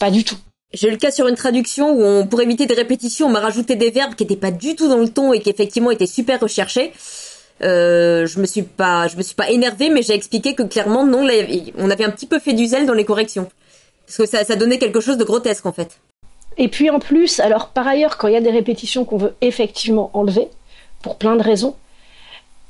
Pas 0.00 0.10
du 0.10 0.24
tout. 0.24 0.36
J'ai 0.74 0.88
eu 0.88 0.90
le 0.90 0.96
cas 0.96 1.10
sur 1.10 1.28
une 1.28 1.34
traduction 1.34 1.90
où 1.90 2.24
pour 2.24 2.40
éviter 2.40 2.66
des 2.66 2.74
répétitions, 2.74 3.26
on 3.26 3.30
m'a 3.30 3.40
rajouté 3.40 3.76
des 3.76 3.90
verbes 3.90 4.14
qui 4.14 4.24
n'étaient 4.24 4.36
pas 4.36 4.50
du 4.50 4.74
tout 4.74 4.88
dans 4.88 4.98
le 4.98 5.08
ton 5.08 5.32
et 5.32 5.40
qui 5.40 5.50
effectivement 5.50 5.90
étaient 5.90 6.06
super 6.06 6.40
recherchés. 6.40 6.92
Euh, 7.62 8.26
je 8.26 8.40
me 8.40 8.46
suis 8.46 8.62
pas, 8.62 9.06
je 9.08 9.16
me 9.16 9.22
suis 9.22 9.34
pas 9.34 9.50
énervée, 9.50 9.90
mais 9.90 10.02
j'ai 10.02 10.14
expliqué 10.14 10.54
que 10.54 10.62
clairement 10.62 11.04
non, 11.04 11.26
on 11.78 11.90
avait 11.90 12.04
un 12.04 12.10
petit 12.10 12.26
peu 12.26 12.38
fait 12.38 12.54
du 12.54 12.66
zèle 12.66 12.86
dans 12.86 12.94
les 12.94 13.04
corrections, 13.04 13.48
parce 14.06 14.16
que 14.16 14.26
ça, 14.26 14.44
ça 14.44 14.56
donnait 14.56 14.78
quelque 14.78 15.00
chose 15.00 15.16
de 15.16 15.24
grotesque 15.24 15.66
en 15.66 15.72
fait. 15.72 16.00
Et 16.56 16.68
puis 16.68 16.90
en 16.90 16.98
plus, 16.98 17.38
alors 17.38 17.68
par 17.68 17.86
ailleurs, 17.86 18.16
quand 18.16 18.28
il 18.28 18.34
y 18.34 18.36
a 18.36 18.40
des 18.40 18.50
répétitions 18.50 19.04
qu'on 19.04 19.18
veut 19.18 19.34
effectivement 19.42 20.10
enlever, 20.14 20.48
pour 21.02 21.18
plein 21.18 21.36
de 21.36 21.42
raisons, 21.42 21.76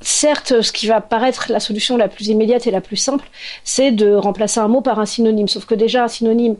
certes, 0.01 0.61
ce 0.61 0.71
qui 0.71 0.87
va 0.87 1.01
paraître 1.01 1.45
la 1.49 1.59
solution 1.59 1.97
la 1.97 2.07
plus 2.07 2.27
immédiate 2.27 2.67
et 2.67 2.71
la 2.71 2.81
plus 2.81 2.97
simple, 2.97 3.27
c'est 3.63 3.91
de 3.91 4.13
remplacer 4.13 4.59
un 4.59 4.67
mot 4.67 4.81
par 4.81 4.99
un 4.99 5.05
synonyme. 5.05 5.47
Sauf 5.47 5.65
que 5.65 5.75
déjà, 5.75 6.03
un 6.03 6.07
synonyme, 6.07 6.55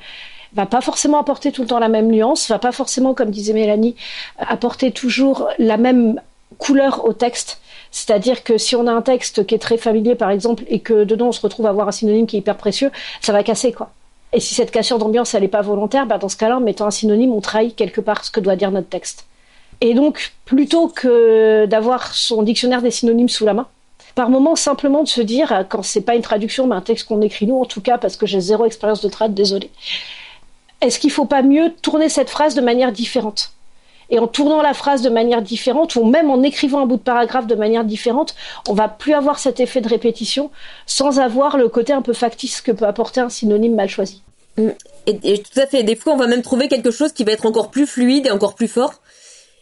va 0.55 0.65
pas 0.65 0.81
forcément 0.81 1.19
apporter 1.19 1.51
tout 1.51 1.62
le 1.62 1.67
temps 1.67 1.79
la 1.79 1.89
même 1.89 2.07
nuance, 2.07 2.50
va 2.50 2.60
pas 2.60 2.72
forcément, 2.72 3.13
comme 3.13 3.31
disait 3.31 3.53
Mélanie, 3.53 3.95
apporter 4.38 4.91
toujours 4.91 5.50
la 5.57 5.77
même 5.77 6.19
couleur 6.57 7.05
au 7.05 7.13
texte. 7.13 7.60
C'est-à-dire 7.91 8.43
que 8.43 8.57
si 8.57 8.75
on 8.75 8.88
a 8.88 8.91
un 8.91 9.01
texte 9.01 9.45
qui 9.45 9.55
est 9.55 9.60
très 9.60 9.77
familier, 9.77 10.15
par 10.15 10.31
exemple, 10.31 10.63
et 10.67 10.79
que 10.79 11.03
dedans 11.03 11.27
on 11.27 11.31
se 11.31 11.41
retrouve 11.41 11.67
à 11.67 11.69
avoir 11.69 11.88
un 11.88 11.91
synonyme 11.91 12.25
qui 12.25 12.38
est 12.38 12.39
hyper 12.39 12.57
précieux, 12.57 12.91
ça 13.22 13.33
va 13.33 13.43
casser, 13.43 13.72
quoi. 13.72 13.91
Et 14.33 14.39
si 14.39 14.55
cette 14.55 14.72
cassure 14.72 14.98
d'ambiance, 14.98 15.36
elle 15.36 15.43
n'est 15.43 15.48
pas 15.48 15.62
volontaire, 15.62 16.07
bah 16.07 16.17
dans 16.17 16.29
ce 16.29 16.38
cas-là, 16.38 16.57
en 16.57 16.60
mettant 16.60 16.88
un 16.88 16.91
synonyme, 16.91 17.31
on 17.31 17.41
trahit 17.41 17.75
quelque 17.75 18.01
part 18.01 18.25
ce 18.25 18.31
que 18.31 18.39
doit 18.39 18.55
dire 18.55 18.72
notre 18.72 18.89
texte. 18.89 19.25
Et 19.79 19.93
donc, 19.93 20.33
plutôt 20.45 20.88
que 20.88 21.65
d'avoir 21.67 22.13
son 22.15 22.41
dictionnaire 22.41 22.81
des 22.81 22.89
synonymes 22.89 23.29
sous 23.29 23.45
la 23.45 23.53
main, 23.53 23.67
par 24.15 24.29
moment 24.29 24.55
simplement 24.55 25.03
de 25.03 25.07
se 25.07 25.22
dire, 25.22 25.65
quand 25.69 25.83
c'est 25.83 26.01
pas 26.01 26.15
une 26.15 26.22
traduction, 26.22 26.65
mais 26.65 26.75
un 26.75 26.81
texte 26.81 27.07
qu'on 27.07 27.22
écrit 27.22 27.45
nous, 27.45 27.60
en 27.60 27.65
tout 27.65 27.81
cas, 27.81 27.98
parce 27.98 28.15
que 28.15 28.25
j'ai 28.25 28.39
zéro 28.39 28.65
expérience 28.65 29.01
de 29.01 29.10
trad, 29.10 29.33
désolé, 29.33 29.69
est-ce 30.84 31.00
qu'il 31.00 31.10
ne 31.10 31.13
faut 31.13 31.25
pas 31.25 31.42
mieux 31.42 31.74
tourner 31.82 32.10
cette 32.10 32.30
phrase 32.30 32.56
de 32.56 32.62
manière 32.62 32.92
différente? 32.92 33.52
Et 34.10 34.20
en 34.20 34.28
tournant 34.28 34.62
la 34.62 34.74
phrase 34.74 35.02
de 35.02 35.10
manière 35.10 35.42
différente, 35.42 35.96
ou 35.96 36.06
même 36.06 36.30
en 36.30 36.44
écrivant 36.44 36.82
un 36.82 36.86
bout 36.86 36.98
de 36.98 37.02
paragraphe 37.02 37.48
de 37.48 37.56
manière 37.56 37.86
différente, 37.86 38.36
on 38.68 38.74
va 38.74 38.88
plus 38.88 39.13
avoir 39.13 39.40
cet 39.40 39.60
effet 39.60 39.82
de 39.82 39.88
répétition 39.88 40.52
sans 40.86 41.20
avoir 41.20 41.58
le 41.58 41.70
côté 41.70 41.94
un 41.94 42.02
peu 42.02 42.13
factice 42.13 42.62
que 42.62 42.72
peut 42.72 42.86
apporter 42.86 43.22
un 43.22 43.30
synonyme 43.30 43.75
mal 43.75 43.90
choisi. 43.90 44.22
Mm. 44.58 44.70
Et, 45.08 45.42
tout 45.42 45.60
à 45.60 45.66
fait. 45.66 45.84
Des 45.84 45.96
fois, 45.96 46.13
on 46.13 46.18
va 46.18 46.28
même 46.28 46.42
trouver 46.42 46.68
quelque 46.68 46.92
chose 46.92 47.13
qui 47.13 47.24
va 47.24 47.32
être 47.32 47.46
encore 47.46 47.72
plus 47.72 47.88
fluide 47.88 48.28
et 48.28 48.32
encore 48.32 48.56
plus 48.56 48.68
fort, 48.68 49.02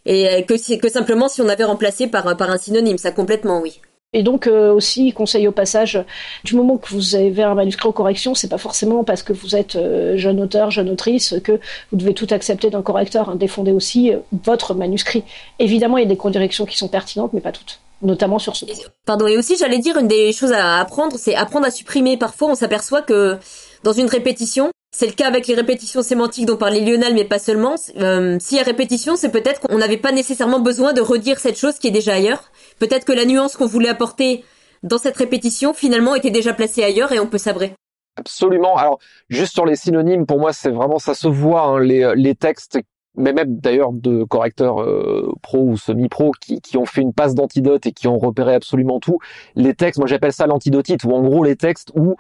et 0.05 0.27
euh, 0.27 0.41
que, 0.41 0.89
simplement 0.89 1.29
si 1.29 1.41
on 1.41 1.47
avait 1.47 1.63
remplacé 1.63 2.07
par, 2.07 2.35
par 2.35 2.49
un 2.49 2.57
synonyme. 2.57 2.97
Ça 2.97 3.11
complètement, 3.11 3.61
oui. 3.61 3.79
Et 4.13 4.23
donc 4.23 4.47
euh, 4.47 4.73
aussi, 4.73 5.13
conseil 5.13 5.47
au 5.47 5.53
passage, 5.53 6.03
du 6.43 6.55
moment 6.55 6.77
que 6.77 6.89
vous 6.89 7.15
avez 7.15 7.43
un 7.43 7.55
manuscrit 7.55 7.87
en 7.87 7.93
correction, 7.93 8.35
c'est 8.35 8.49
pas 8.49 8.57
forcément 8.57 9.05
parce 9.05 9.23
que 9.23 9.31
vous 9.31 9.55
êtes 9.55 9.77
euh, 9.77 10.17
jeune 10.17 10.41
auteur, 10.41 10.69
jeune 10.69 10.89
autrice 10.89 11.35
que 11.41 11.53
vous 11.91 11.97
devez 11.97 12.13
tout 12.13 12.27
accepter 12.29 12.69
d'un 12.69 12.81
correcteur. 12.81 13.29
Hein. 13.29 13.37
Défendez 13.37 13.71
aussi 13.71 14.11
euh, 14.11 14.17
votre 14.43 14.73
manuscrit. 14.73 15.23
Évidemment, 15.59 15.97
il 15.97 16.03
y 16.03 16.05
a 16.05 16.09
des 16.09 16.17
corrections 16.17 16.65
qui 16.65 16.77
sont 16.77 16.89
pertinentes, 16.89 17.31
mais 17.31 17.39
pas 17.39 17.53
toutes, 17.53 17.79
notamment 18.01 18.37
sur 18.37 18.57
ce. 18.57 18.65
Pardon. 19.05 19.27
Et 19.27 19.37
aussi, 19.37 19.55
j'allais 19.57 19.79
dire 19.79 19.97
une 19.97 20.09
des 20.09 20.33
choses 20.33 20.51
à 20.51 20.79
apprendre, 20.79 21.15
c'est 21.17 21.35
apprendre 21.35 21.65
à 21.65 21.71
supprimer. 21.71 22.17
Parfois, 22.17 22.49
on 22.49 22.55
s'aperçoit 22.55 23.01
que 23.03 23.37
dans 23.83 23.93
une 23.93 24.07
répétition, 24.07 24.71
C'est 24.93 25.07
le 25.07 25.13
cas 25.13 25.27
avec 25.27 25.47
les 25.47 25.55
répétitions 25.55 26.03
sémantiques 26.03 26.45
dont 26.45 26.57
parlait 26.57 26.81
Lionel, 26.81 27.13
mais 27.13 27.23
pas 27.23 27.39
seulement. 27.39 27.75
Euh, 27.97 28.37
S'il 28.41 28.57
y 28.57 28.59
a 28.59 28.63
répétition, 28.63 29.15
c'est 29.15 29.31
peut-être 29.31 29.61
qu'on 29.61 29.77
n'avait 29.77 29.97
pas 29.97 30.11
nécessairement 30.11 30.59
besoin 30.59 30.91
de 30.91 30.99
redire 30.99 31.39
cette 31.39 31.57
chose 31.57 31.79
qui 31.79 31.87
est 31.87 31.91
déjà 31.91 32.15
ailleurs. 32.15 32.51
Peut-être 32.77 33.05
que 33.05 33.13
la 33.13 33.23
nuance 33.23 33.55
qu'on 33.55 33.67
voulait 33.67 33.89
apporter 33.89 34.43
dans 34.83 34.97
cette 34.97 35.15
répétition, 35.15 35.73
finalement, 35.73 36.13
était 36.13 36.29
déjà 36.29 36.53
placée 36.53 36.83
ailleurs 36.83 37.13
et 37.13 37.19
on 37.19 37.27
peut 37.27 37.37
sabrer. 37.37 37.73
Absolument. 38.17 38.75
Alors, 38.75 38.99
juste 39.29 39.53
sur 39.53 39.65
les 39.65 39.77
synonymes, 39.77 40.25
pour 40.25 40.39
moi, 40.39 40.51
c'est 40.51 40.71
vraiment 40.71 40.99
ça 40.99 41.13
se 41.13 41.29
voit. 41.29 41.61
Hein, 41.61 41.79
les, 41.79 42.11
les 42.15 42.35
textes 42.35 42.79
mais 43.15 43.33
même 43.33 43.57
d'ailleurs 43.57 43.91
de 43.91 44.23
correcteurs 44.23 44.81
euh, 44.81 45.31
pro 45.41 45.59
ou 45.59 45.77
semi-pro 45.77 46.31
qui, 46.39 46.61
qui 46.61 46.77
ont 46.77 46.85
fait 46.85 47.01
une 47.01 47.13
passe 47.13 47.35
d'antidote 47.35 47.85
et 47.85 47.91
qui 47.91 48.07
ont 48.07 48.17
repéré 48.17 48.53
absolument 48.53 48.99
tout. 48.99 49.19
Les 49.55 49.73
textes, 49.73 49.99
moi 49.99 50.07
j'appelle 50.07 50.33
ça 50.33 50.47
l'antidotite, 50.47 51.03
ou 51.03 51.11
en 51.11 51.21
gros 51.21 51.43
les 51.43 51.55
textes 51.55 51.91
où 51.95 52.15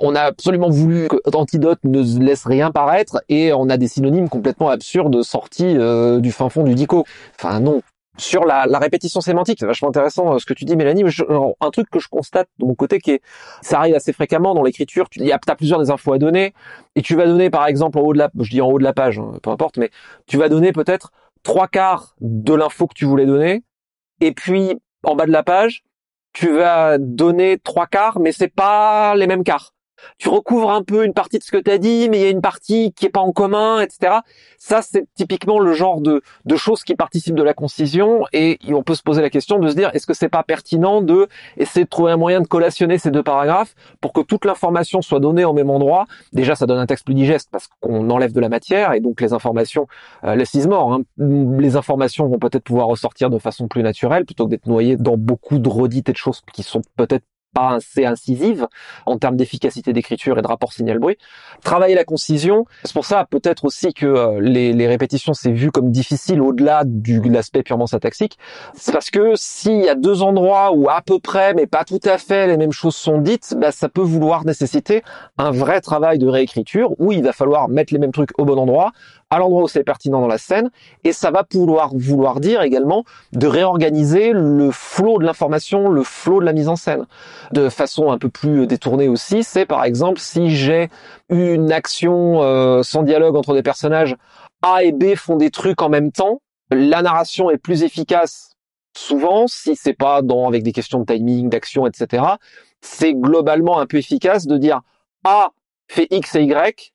on 0.00 0.14
a 0.14 0.20
absolument 0.20 0.70
voulu 0.70 1.08
que 1.08 1.16
l'antidote 1.32 1.80
ne 1.84 2.02
laisse 2.24 2.44
rien 2.44 2.70
paraître 2.70 3.22
et 3.28 3.52
on 3.52 3.68
a 3.68 3.76
des 3.76 3.88
synonymes 3.88 4.28
complètement 4.28 4.68
absurdes 4.68 5.22
sortis 5.22 5.76
euh, 5.76 6.20
du 6.20 6.32
fin 6.32 6.48
fond 6.48 6.64
du 6.64 6.74
dico. 6.74 7.04
Enfin 7.38 7.60
non, 7.60 7.82
sur 8.16 8.44
la, 8.44 8.66
la, 8.66 8.78
répétition 8.78 9.20
sémantique, 9.20 9.58
c'est 9.60 9.66
vachement 9.66 9.88
intéressant 9.88 10.34
euh, 10.34 10.38
ce 10.38 10.46
que 10.46 10.54
tu 10.54 10.64
dis, 10.64 10.76
Mélanie. 10.76 11.04
un 11.60 11.70
truc 11.70 11.90
que 11.90 11.98
je 11.98 12.08
constate 12.08 12.48
de 12.58 12.64
mon 12.64 12.74
côté, 12.74 12.98
qui 12.98 13.12
est, 13.12 13.22
ça 13.62 13.78
arrive 13.78 13.94
assez 13.94 14.12
fréquemment 14.12 14.54
dans 14.54 14.62
l'écriture. 14.62 15.08
Tu 15.08 15.30
as, 15.30 15.38
as 15.46 15.56
plusieurs 15.56 15.80
des 15.80 15.90
infos 15.90 16.12
à 16.12 16.18
donner, 16.18 16.54
et 16.94 17.02
tu 17.02 17.14
vas 17.14 17.26
donner, 17.26 17.50
par 17.50 17.66
exemple, 17.66 17.98
en 17.98 18.02
haut 18.02 18.12
de 18.12 18.18
la, 18.18 18.30
je 18.40 18.50
dis 18.50 18.60
en 18.60 18.68
haut 18.68 18.78
de 18.78 18.84
la 18.84 18.92
page, 18.92 19.18
hein, 19.18 19.32
peu 19.42 19.50
importe, 19.50 19.76
mais 19.76 19.90
tu 20.26 20.36
vas 20.36 20.48
donner 20.48 20.72
peut-être 20.72 21.12
trois 21.42 21.68
quarts 21.68 22.16
de 22.20 22.54
l'info 22.54 22.86
que 22.86 22.94
tu 22.94 23.04
voulais 23.04 23.26
donner, 23.26 23.62
et 24.20 24.32
puis 24.32 24.78
en 25.04 25.14
bas 25.14 25.26
de 25.26 25.32
la 25.32 25.42
page, 25.42 25.84
tu 26.32 26.52
vas 26.52 26.98
donner 26.98 27.58
trois 27.58 27.86
quarts, 27.86 28.18
mais 28.18 28.32
c'est 28.32 28.52
pas 28.52 29.14
les 29.14 29.26
mêmes 29.26 29.44
quarts 29.44 29.75
tu 30.18 30.28
recouvres 30.28 30.70
un 30.70 30.82
peu 30.82 31.04
une 31.04 31.12
partie 31.12 31.38
de 31.38 31.44
ce 31.44 31.50
que 31.50 31.58
tu 31.58 31.70
as 31.70 31.78
dit, 31.78 32.08
mais 32.10 32.18
il 32.18 32.22
y 32.22 32.26
a 32.26 32.30
une 32.30 32.40
partie 32.40 32.92
qui 32.92 33.06
est 33.06 33.10
pas 33.10 33.20
en 33.20 33.32
commun, 33.32 33.80
etc. 33.80 34.18
Ça, 34.58 34.82
c'est 34.82 35.06
typiquement 35.14 35.58
le 35.58 35.72
genre 35.72 36.00
de, 36.00 36.22
choses 36.56 36.82
qui 36.82 36.96
participent 36.96 37.34
de 37.34 37.42
la 37.42 37.54
concision 37.54 38.24
et 38.32 38.58
on 38.68 38.82
peut 38.82 38.94
se 38.94 39.02
poser 39.02 39.20
la 39.20 39.30
question 39.30 39.58
de 39.58 39.68
se 39.68 39.74
dire 39.74 39.90
est-ce 39.92 40.06
que 40.06 40.14
c'est 40.14 40.30
pas 40.30 40.42
pertinent 40.42 41.02
de 41.02 41.28
essayer 41.58 41.84
de 41.84 41.90
trouver 41.90 42.12
un 42.12 42.16
moyen 42.16 42.40
de 42.40 42.46
collationner 42.46 42.96
ces 42.96 43.10
deux 43.10 43.22
paragraphes 43.22 43.74
pour 44.00 44.14
que 44.14 44.22
toute 44.22 44.46
l'information 44.46 45.02
soit 45.02 45.20
donnée 45.20 45.44
au 45.44 45.52
même 45.52 45.68
endroit? 45.68 46.06
Déjà, 46.32 46.54
ça 46.54 46.66
donne 46.66 46.78
un 46.78 46.86
texte 46.86 47.04
plus 47.04 47.14
digeste 47.14 47.48
parce 47.52 47.68
qu'on 47.80 48.08
enlève 48.10 48.32
de 48.32 48.40
la 48.40 48.48
matière 48.48 48.94
et 48.94 49.00
donc 49.00 49.20
les 49.20 49.32
informations 49.32 49.86
euh, 50.24 50.34
laissent 50.34 50.54
mort. 50.66 50.94
Hein. 50.94 51.02
Les 51.18 51.76
informations 51.76 52.26
vont 52.26 52.38
peut-être 52.38 52.64
pouvoir 52.64 52.86
ressortir 52.86 53.28
de 53.28 53.38
façon 53.38 53.68
plus 53.68 53.82
naturelle 53.82 54.24
plutôt 54.24 54.46
que 54.46 54.50
d'être 54.50 54.66
noyées 54.66 54.96
dans 54.96 55.16
beaucoup 55.16 55.58
de 55.58 55.68
redites 55.68 56.08
et 56.08 56.12
de 56.12 56.16
choses 56.16 56.40
qui 56.52 56.62
sont 56.62 56.80
peut-être 56.96 57.24
pas 57.56 57.76
assez 57.76 58.04
incisive 58.04 58.66
en 59.06 59.16
termes 59.16 59.36
d'efficacité 59.36 59.94
d'écriture 59.94 60.38
et 60.38 60.42
de 60.42 60.46
rapport 60.46 60.74
signal-bruit. 60.74 61.16
Travailler 61.64 61.94
la 61.94 62.04
concision, 62.04 62.66
c'est 62.84 62.92
pour 62.92 63.06
ça 63.06 63.24
peut-être 63.24 63.64
aussi 63.64 63.94
que 63.94 64.04
euh, 64.04 64.40
les, 64.40 64.86
répétitions 64.86 65.32
c'est 65.32 65.52
vu 65.52 65.70
comme 65.70 65.90
difficile 65.90 66.42
au-delà 66.42 66.82
de 66.84 67.32
l'aspect 67.32 67.62
purement 67.62 67.86
syntaxique. 67.86 68.38
C'est 68.74 68.92
parce 68.92 69.08
que 69.08 69.32
s'il 69.36 69.80
y 69.80 69.88
a 69.88 69.94
deux 69.94 70.22
endroits 70.22 70.72
où 70.72 70.90
à 70.90 71.00
peu 71.00 71.18
près, 71.18 71.54
mais 71.54 71.66
pas 71.66 71.84
tout 71.84 72.00
à 72.04 72.18
fait, 72.18 72.46
les 72.46 72.58
mêmes 72.58 72.72
choses 72.72 72.94
sont 72.94 73.22
dites, 73.22 73.54
bah, 73.58 73.72
ça 73.72 73.88
peut 73.88 74.02
vouloir 74.02 74.44
nécessiter 74.44 75.02
un 75.38 75.50
vrai 75.50 75.80
travail 75.80 76.18
de 76.18 76.26
réécriture 76.26 76.94
où 76.98 77.10
il 77.10 77.22
va 77.22 77.32
falloir 77.32 77.68
mettre 77.68 77.94
les 77.94 77.98
mêmes 77.98 78.12
trucs 78.12 78.38
au 78.38 78.44
bon 78.44 78.58
endroit, 78.58 78.92
à 79.30 79.38
l'endroit 79.38 79.64
où 79.64 79.68
c'est 79.68 79.82
pertinent 79.82 80.20
dans 80.20 80.28
la 80.28 80.38
scène, 80.38 80.70
et 81.04 81.12
ça 81.12 81.30
va 81.30 81.42
pouvoir 81.42 81.90
vouloir 81.94 82.40
dire 82.40 82.62
également 82.62 83.04
de 83.32 83.46
réorganiser 83.46 84.32
le 84.32 84.70
flot 84.70 85.18
de 85.18 85.24
l'information, 85.24 85.88
le 85.88 86.02
flot 86.02 86.40
de 86.40 86.44
la 86.44 86.52
mise 86.52 86.68
en 86.68 86.76
scène. 86.76 87.06
De 87.52 87.68
façon 87.68 88.12
un 88.12 88.18
peu 88.18 88.28
plus 88.28 88.66
détournée 88.66 89.08
aussi, 89.08 89.42
c'est 89.42 89.66
par 89.66 89.84
exemple 89.84 90.20
si 90.20 90.50
j'ai 90.50 90.88
une 91.28 91.72
action 91.72 92.42
euh, 92.42 92.82
sans 92.82 93.02
dialogue 93.02 93.36
entre 93.36 93.54
des 93.54 93.62
personnages, 93.62 94.16
A 94.62 94.84
et 94.84 94.92
B 94.92 95.16
font 95.16 95.36
des 95.36 95.50
trucs 95.50 95.82
en 95.82 95.88
même 95.88 96.12
temps, 96.12 96.40
la 96.70 97.02
narration 97.02 97.50
est 97.50 97.58
plus 97.58 97.82
efficace 97.82 98.52
souvent, 98.96 99.46
si 99.46 99.76
c'est 99.76 99.94
pas 99.94 100.22
dans 100.22 100.48
avec 100.48 100.62
des 100.62 100.72
questions 100.72 101.00
de 101.00 101.04
timing, 101.04 101.48
d'action, 101.48 101.86
etc. 101.86 102.24
C'est 102.80 103.14
globalement 103.14 103.78
un 103.78 103.86
peu 103.86 103.98
efficace 103.98 104.46
de 104.46 104.56
dire 104.56 104.80
A 105.24 105.50
fait 105.88 106.08
X 106.10 106.34
et 106.34 106.42
Y, 106.42 106.92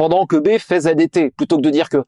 pendant 0.00 0.24
que 0.24 0.36
B 0.36 0.56
fait 0.58 0.80
Z 0.80 0.98
et 0.98 1.08
T, 1.08 1.30
plutôt 1.30 1.58
que 1.58 1.60
de 1.60 1.68
dire 1.68 1.90
que 1.90 1.98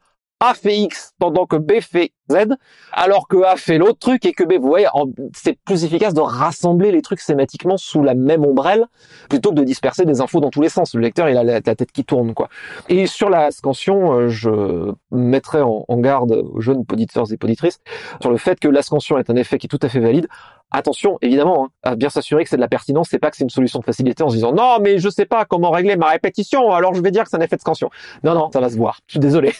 A 0.45 0.55
fait 0.55 0.77
X 0.77 1.13
pendant 1.21 1.47
que 1.47 1.55
B 1.55 1.75
fait 1.81 2.11
Z, 2.29 2.57
alors 2.91 3.29
que 3.29 3.45
A 3.45 3.55
fait 3.55 3.79
l'autre 3.79 4.01
truc 4.01 4.27
et 4.27 4.33
que 4.33 4.43
B, 4.43 4.55
vous 4.55 4.67
voyez, 4.67 4.89
c'est 5.37 5.57
plus 5.65 5.85
efficace 5.85 6.15
de 6.15 6.21
rassembler 6.21 6.91
les 6.91 7.01
trucs 7.01 7.21
sématiquement 7.21 7.77
sous 7.77 8.03
la 8.03 8.17
même 8.17 8.45
ombrelle, 8.45 8.87
plutôt 9.31 9.51
que 9.51 9.55
de 9.55 9.63
disperser 9.63 10.05
des 10.05 10.21
infos 10.21 10.41
dans 10.41 10.51
tous 10.51 10.61
les 10.61 10.69
sens. 10.69 10.97
Le 10.97 11.01
lecteur, 11.01 11.29
il 11.29 11.37
a 11.37 11.45
la, 11.45 11.61
tête 11.61 11.93
qui 11.93 12.05
tourne, 12.05 12.35
quoi. 12.35 12.49
Et 12.89 13.07
sur 13.07 13.31
la 13.31 13.53
scansion, 13.53 14.15
euh, 14.15 14.29
je 14.29 14.93
mettrai 15.13 15.61
en, 15.63 15.85
garde 15.99 16.33
aux 16.33 16.61
jeunes 16.61 16.85
poditeurs 16.85 17.33
et 17.33 17.37
poditrices 17.37 17.79
sur 18.21 18.33
le 18.33 18.37
fait 18.37 18.59
que 18.59 18.67
la 18.67 18.83
scansion 18.83 19.19
est 19.19 19.31
un 19.31 19.37
effet 19.37 19.59
qui 19.59 19.67
est 19.67 19.69
tout 19.69 19.79
à 19.81 19.89
fait 19.89 20.01
valide. 20.01 20.27
Attention, 20.73 21.19
évidemment, 21.23 21.67
hein, 21.67 21.69
à 21.85 21.95
bien 21.95 22.09
s'assurer 22.09 22.43
que 22.43 22.51
c'est 22.51 22.57
de 22.57 22.63
la 22.63 22.69
pertinence, 22.69 23.11
c'est 23.11 23.21
pas 23.21 23.31
que 23.31 23.37
c'est 23.37 23.45
une 23.45 23.51
solution 23.51 23.79
de 23.79 23.85
facilité 23.85 24.25
en 24.25 24.29
se 24.29 24.35
disant 24.35 24.53
non, 24.53 24.79
mais 24.81 24.99
je 24.99 25.09
sais 25.09 25.27
pas 25.27 25.45
comment 25.45 25.71
régler 25.71 25.95
ma 25.95 26.09
répétition, 26.09 26.73
alors 26.73 26.95
je 26.95 27.01
vais 27.01 27.13
dire 27.13 27.23
que 27.23 27.31
c'est 27.31 27.37
un 27.37 27.43
effet 27.43 27.57
de 27.57 27.61
scansion. 27.61 27.91
Non, 28.25 28.35
non, 28.35 28.51
ça 28.53 28.59
va 28.59 28.71
se 28.71 28.77
voir. 28.77 28.99
Je 29.07 29.13
suis 29.13 29.21
désolé. 29.21 29.53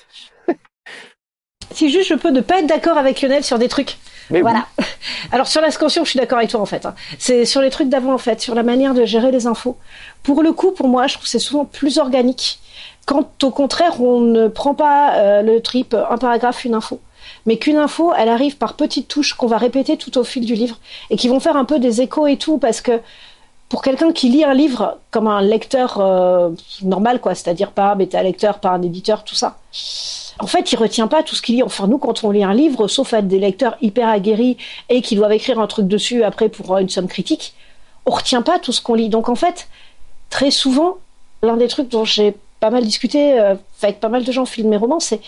Si 1.75 1.91
juste 1.91 2.09
je 2.09 2.15
peux 2.15 2.31
ne 2.31 2.41
pas 2.41 2.61
être 2.61 2.67
d'accord 2.67 2.99
avec 2.99 3.21
Lionel 3.21 3.45
sur 3.45 3.59
des 3.59 3.69
trucs. 3.69 3.99
Mais 4.31 4.41
voilà. 4.41 4.67
Alors 5.33 5.47
sur 5.47 5.61
la 5.61 5.71
scansion, 5.71 6.05
je 6.05 6.11
suis 6.11 6.19
d'accord 6.19 6.39
avec 6.39 6.51
toi 6.51 6.61
en 6.61 6.67
fait. 6.67 6.87
Hein. 6.87 6.95
C'est 7.19 7.45
sur 7.45 7.61
les 7.61 7.71
trucs 7.71 7.89
d'avant 7.89 8.15
en 8.15 8.19
fait, 8.19 8.41
sur 8.41 8.55
la 8.55 8.63
manière 8.63 8.95
de 8.95 9.05
gérer 9.05 9.31
les 9.31 9.47
infos. 9.47 9.77
Pour 10.23 10.43
le 10.43 10.53
coup, 10.53 10.73
pour 10.73 10.89
moi, 10.89 11.07
je 11.07 11.15
trouve 11.15 11.25
que 11.25 11.31
c'est 11.31 11.39
souvent 11.39 11.65
plus 11.65 11.99
organique. 11.99 12.61
Quand 13.07 13.43
au 13.43 13.51
contraire, 13.51 14.01
on 14.01 14.21
ne 14.21 14.49
prend 14.49 14.75
pas 14.75 15.15
euh, 15.17 15.43
le 15.43 15.61
trip 15.61 15.95
un 15.95 16.19
paragraphe, 16.19 16.65
une 16.65 16.75
info 16.75 17.01
mais 17.47 17.57
qu'une 17.57 17.77
info, 17.77 18.13
elle 18.17 18.29
arrive 18.29 18.57
par 18.57 18.75
petites 18.75 19.09
touches 19.09 19.35
qu'on 19.35 19.47
va 19.47 19.59
répéter 19.59 19.97
tout 19.97 20.17
au 20.19 20.25
fil 20.25 20.45
du 20.45 20.55
livre 20.55 20.79
et 21.11 21.17
qui 21.17 21.29
vont 21.29 21.41
faire 21.41 21.57
un 21.57 21.65
peu 21.65 21.79
des 21.79 22.01
échos 22.01 22.27
et 22.27 22.37
tout 22.37 22.59
parce 22.59 22.81
que 22.81 23.01
pour 23.69 23.83
quelqu'un 23.83 24.13
qui 24.13 24.29
lit 24.29 24.45
un 24.45 24.55
livre 24.55 24.99
comme 25.11 25.27
un 25.27 25.41
lecteur 25.41 25.99
euh, 25.99 26.51
normal, 26.83 27.21
quoi, 27.21 27.35
c'est-à-dire 27.35 27.71
pas 27.71 27.93
un 27.93 27.97
bêta-lecteur, 27.97 28.59
pas 28.59 28.71
un 28.71 28.83
éditeur, 28.83 29.25
tout 29.25 29.35
ça, 29.35 29.57
en 30.39 30.47
fait, 30.47 30.73
il 30.73 30.77
retient 30.77 31.09
pas 31.09 31.23
tout 31.23 31.35
ce 31.35 31.43
qu'il 31.43 31.57
lit. 31.57 31.63
Enfin, 31.63 31.87
nous, 31.87 31.99
quand 31.99 32.25
on 32.25 32.31
lit 32.31 32.45
un 32.45 32.55
livre, 32.55 32.89
sauf 32.89 33.13
à 33.15 33.23
des 33.23 33.39
lecteurs 33.39 33.77
hyper 33.81 34.09
aguerris 34.09 34.57
et 34.89 35.03
qui 35.03 35.15
doivent 35.15 35.33
écrire 35.33 35.61
un 35.61 35.67
truc 35.67 35.87
dessus 35.87 36.23
après 36.25 36.49
pour 36.49 36.77
une 36.79 36.89
somme 36.89 37.09
critique, 37.09 37.55
on 38.07 38.11
retient 38.11 38.43
pas 38.43 38.59
tout 38.59 38.73
ce 38.73 38.81
qu'on 38.81 38.95
lit. 38.95 39.09
Donc, 39.09 39.29
en 39.29 39.35
fait, 39.35 39.69
très 40.31 40.51
souvent, 40.51 40.97
l'un 41.43 41.57
des 41.57 41.69
trucs 41.69 41.89
dont 41.89 42.05
j'ai 42.05 42.35
pas 42.61 42.71
mal 42.71 42.85
discuté 42.85 43.39
euh, 43.39 43.55
avec 43.83 44.01
pas 44.01 44.09
mal 44.09 44.25
de 44.25 44.33
gens 44.33 44.43
au 44.43 44.47
fil 44.47 44.65
de 44.65 44.69
mes 44.69 44.77
romans, 44.77 45.01
c'est 45.01 45.21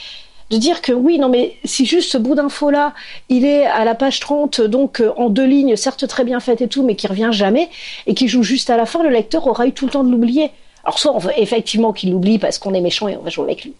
de 0.50 0.56
dire 0.56 0.82
que 0.82 0.92
oui, 0.92 1.18
non, 1.18 1.28
mais 1.28 1.56
si 1.64 1.86
juste 1.86 2.12
ce 2.12 2.18
bout 2.18 2.34
d'info-là, 2.34 2.92
il 3.28 3.44
est 3.44 3.66
à 3.66 3.84
la 3.84 3.94
page 3.94 4.20
30, 4.20 4.60
donc 4.60 5.00
euh, 5.00 5.12
en 5.16 5.30
deux 5.30 5.46
lignes, 5.46 5.76
certes 5.76 6.06
très 6.06 6.24
bien 6.24 6.38
fait 6.38 6.60
et 6.60 6.68
tout, 6.68 6.82
mais 6.82 6.96
qui 6.96 7.06
revient 7.06 7.30
jamais, 7.32 7.70
et 8.06 8.14
qui 8.14 8.28
joue 8.28 8.42
juste 8.42 8.70
à 8.70 8.76
la 8.76 8.86
fin, 8.86 9.02
le 9.02 9.10
lecteur 9.10 9.46
aura 9.46 9.66
eu 9.66 9.72
tout 9.72 9.86
le 9.86 9.92
temps 9.92 10.04
de 10.04 10.10
l'oublier. 10.10 10.50
Alors 10.84 10.98
soit 10.98 11.14
on 11.14 11.18
veut 11.18 11.32
effectivement 11.36 11.92
qu'il 11.92 12.12
l'oublie 12.12 12.38
parce 12.38 12.58
qu'on 12.58 12.74
est 12.74 12.80
méchant 12.80 13.08
et 13.08 13.16
on 13.16 13.22
va 13.22 13.30
jouer 13.30 13.44
avec 13.44 13.64
lui. 13.64 13.74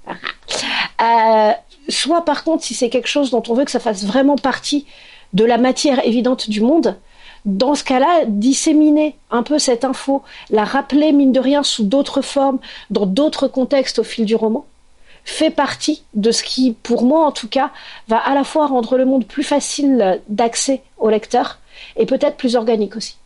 Euh, 1.03 1.53
soit 1.89 2.25
par 2.25 2.45
contre, 2.45 2.65
si 2.65 2.75
c'est 2.75 2.89
quelque 2.89 3.09
chose 3.09 3.31
dont 3.31 3.43
on 3.49 3.55
veut 3.55 3.65
que 3.65 3.71
ça 3.71 3.81
fasse 3.81 4.05
vraiment 4.05 4.37
partie 4.37 4.87
de 5.33 5.45
la 5.45 5.59
matière 5.59 6.07
évidente 6.07 6.49
du 6.49 6.61
monde, 6.61 6.97
dans 7.45 7.75
ce 7.75 7.85
cas-là, 7.85 8.25
disséminer 8.27 9.17
un 9.31 9.43
peu 9.43 9.59
cette 9.59 9.85
info, 9.85 10.23
la 10.49 10.65
rappeler 10.65 11.13
mine 11.13 11.33
de 11.33 11.41
rien 11.41 11.63
sous 11.63 11.85
d'autres 11.85 12.23
formes, 12.23 12.59
dans 12.91 13.05
d'autres 13.05 13.49
contextes 13.49 13.99
au 13.99 14.05
fil 14.05 14.25
du 14.25 14.35
roman, 14.35 14.65
fait 15.25 15.51
partie 15.51 16.05
de 16.15 16.31
ce 16.31 16.43
qui, 16.43 16.75
pour 16.83 17.03
moi 17.03 17.27
en 17.27 17.33
tout 17.33 17.49
cas, 17.49 17.71
va 18.09 18.19
à 18.19 18.35
la 18.35 18.45
fois 18.45 18.67
rendre 18.67 18.97
le 18.97 19.05
monde 19.05 19.27
plus 19.27 19.43
facile 19.43 20.23
d'accès 20.29 20.83
au 20.99 21.11
lecteur 21.11 21.59
et 21.97 22.07
peut-être 22.07 22.37
plus 22.37 22.57
organique 22.57 22.97
aussi. 22.97 23.17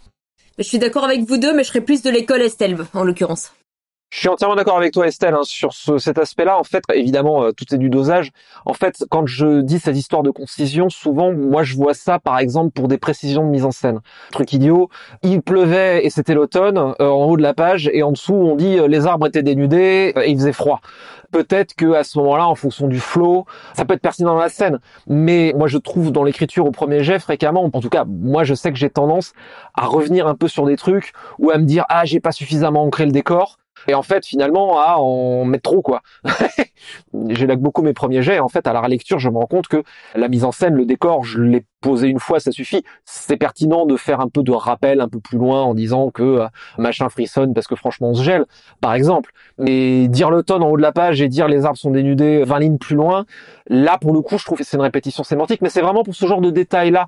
Je 0.58 0.64
suis 0.64 0.78
d'accord 0.78 1.04
avec 1.04 1.20
vous 1.20 1.36
deux, 1.36 1.54
mais 1.54 1.62
je 1.62 1.68
serais 1.68 1.80
plus 1.80 2.02
de 2.02 2.10
l'école 2.10 2.42
Estelbe, 2.42 2.86
en 2.92 3.04
l'occurrence. 3.04 3.52
Je 4.10 4.20
suis 4.20 4.28
entièrement 4.28 4.56
d'accord 4.56 4.78
avec 4.78 4.94
toi 4.94 5.06
Estelle 5.06 5.34
hein, 5.34 5.42
sur 5.42 5.74
ce, 5.74 5.98
cet 5.98 6.16
aspect-là. 6.16 6.58
En 6.58 6.64
fait, 6.64 6.82
évidemment, 6.94 7.44
euh, 7.44 7.52
tout 7.52 7.66
est 7.74 7.78
du 7.78 7.90
dosage. 7.90 8.30
En 8.64 8.72
fait, 8.72 9.04
quand 9.10 9.26
je 9.26 9.60
dis 9.60 9.78
cette 9.78 9.98
histoire 9.98 10.22
de 10.22 10.30
concision, 10.30 10.88
souvent, 10.88 11.32
moi, 11.32 11.62
je 11.62 11.76
vois 11.76 11.92
ça, 11.92 12.18
par 12.18 12.38
exemple, 12.38 12.70
pour 12.70 12.88
des 12.88 12.96
précisions 12.96 13.44
de 13.44 13.50
mise 13.50 13.66
en 13.66 13.70
scène. 13.70 14.00
Truc 14.32 14.50
idiot, 14.54 14.88
il 15.22 15.42
pleuvait 15.42 16.06
et 16.06 16.10
c'était 16.10 16.32
l'automne, 16.32 16.78
euh, 16.78 17.06
en 17.06 17.26
haut 17.26 17.36
de 17.36 17.42
la 17.42 17.52
page, 17.52 17.90
et 17.92 18.02
en 18.02 18.12
dessous, 18.12 18.32
on 18.32 18.56
dit 18.56 18.78
euh, 18.78 18.88
les 18.88 19.04
arbres 19.06 19.26
étaient 19.26 19.42
dénudés 19.42 20.14
et 20.16 20.30
il 20.30 20.38
faisait 20.38 20.52
froid. 20.52 20.80
Peut-être 21.30 21.74
que 21.74 21.92
à 21.92 22.02
ce 22.02 22.18
moment-là, 22.18 22.48
en 22.48 22.54
fonction 22.54 22.88
du 22.88 23.00
flow, 23.00 23.44
ça 23.74 23.84
peut 23.84 23.92
être 23.92 24.00
pertinent 24.00 24.32
dans 24.32 24.40
la 24.40 24.48
scène. 24.48 24.80
Mais 25.06 25.52
moi, 25.54 25.68
je 25.68 25.76
trouve 25.76 26.12
dans 26.12 26.24
l'écriture 26.24 26.64
au 26.64 26.70
premier 26.70 27.04
jet 27.04 27.18
fréquemment, 27.18 27.68
en 27.70 27.80
tout 27.82 27.90
cas, 27.90 28.06
moi, 28.06 28.44
je 28.44 28.54
sais 28.54 28.72
que 28.72 28.78
j'ai 28.78 28.88
tendance 28.88 29.34
à 29.74 29.84
revenir 29.84 30.26
un 30.26 30.34
peu 30.34 30.48
sur 30.48 30.64
des 30.64 30.76
trucs 30.76 31.12
ou 31.38 31.50
à 31.50 31.58
me 31.58 31.64
dire 31.64 31.84
ah, 31.90 32.06
j'ai 32.06 32.20
pas 32.20 32.32
suffisamment 32.32 32.84
ancré 32.84 33.04
le 33.04 33.12
décor 33.12 33.58
Et 33.86 33.94
en 33.94 34.02
fait, 34.02 34.26
finalement, 34.26 34.80
à 34.80 34.96
en 34.96 35.44
mettre 35.44 35.70
trop, 35.70 35.82
quoi. 35.82 36.02
J'élague 37.28 37.60
beaucoup 37.60 37.82
mes 37.82 37.92
premiers 37.92 38.22
jets. 38.22 38.40
En 38.40 38.48
fait, 38.48 38.66
à 38.66 38.72
la 38.72 38.80
relecture, 38.80 39.18
je 39.18 39.28
me 39.28 39.38
rends 39.38 39.46
compte 39.46 39.68
que 39.68 39.82
la 40.14 40.28
mise 40.28 40.44
en 40.44 40.52
scène, 40.52 40.74
le 40.74 40.84
décor, 40.84 41.24
je 41.24 41.40
l'ai 41.40 41.64
posé 41.80 42.08
une 42.08 42.18
fois, 42.18 42.40
ça 42.40 42.50
suffit. 42.50 42.82
C'est 43.04 43.36
pertinent 43.36 43.86
de 43.86 43.96
faire 43.96 44.20
un 44.20 44.28
peu 44.28 44.42
de 44.42 44.52
rappel 44.52 45.00
un 45.00 45.08
peu 45.08 45.20
plus 45.20 45.38
loin 45.38 45.62
en 45.62 45.74
disant 45.74 46.10
que 46.10 46.22
euh, 46.22 46.46
machin 46.76 47.08
frissonne 47.08 47.54
parce 47.54 47.66
que 47.66 47.76
franchement 47.76 48.10
on 48.10 48.14
se 48.14 48.22
gèle, 48.22 48.46
par 48.80 48.94
exemple. 48.94 49.30
Mais 49.58 50.08
dire 50.08 50.30
l'automne 50.30 50.62
en 50.62 50.70
haut 50.70 50.76
de 50.76 50.82
la 50.82 50.92
page 50.92 51.20
et 51.20 51.28
dire 51.28 51.48
les 51.48 51.64
arbres 51.64 51.78
sont 51.78 51.90
dénudés 51.90 52.44
20 52.44 52.58
lignes 52.58 52.78
plus 52.78 52.96
loin, 52.96 53.26
là 53.68 53.98
pour 53.98 54.12
le 54.12 54.20
coup 54.20 54.38
je 54.38 54.44
trouve 54.44 54.58
que 54.58 54.64
c'est 54.64 54.76
une 54.76 54.82
répétition 54.82 55.22
sémantique, 55.22 55.62
mais 55.62 55.68
c'est 55.68 55.82
vraiment 55.82 56.02
pour 56.02 56.14
ce 56.14 56.26
genre 56.26 56.40
de 56.40 56.50
détails 56.50 56.90
là, 56.90 57.06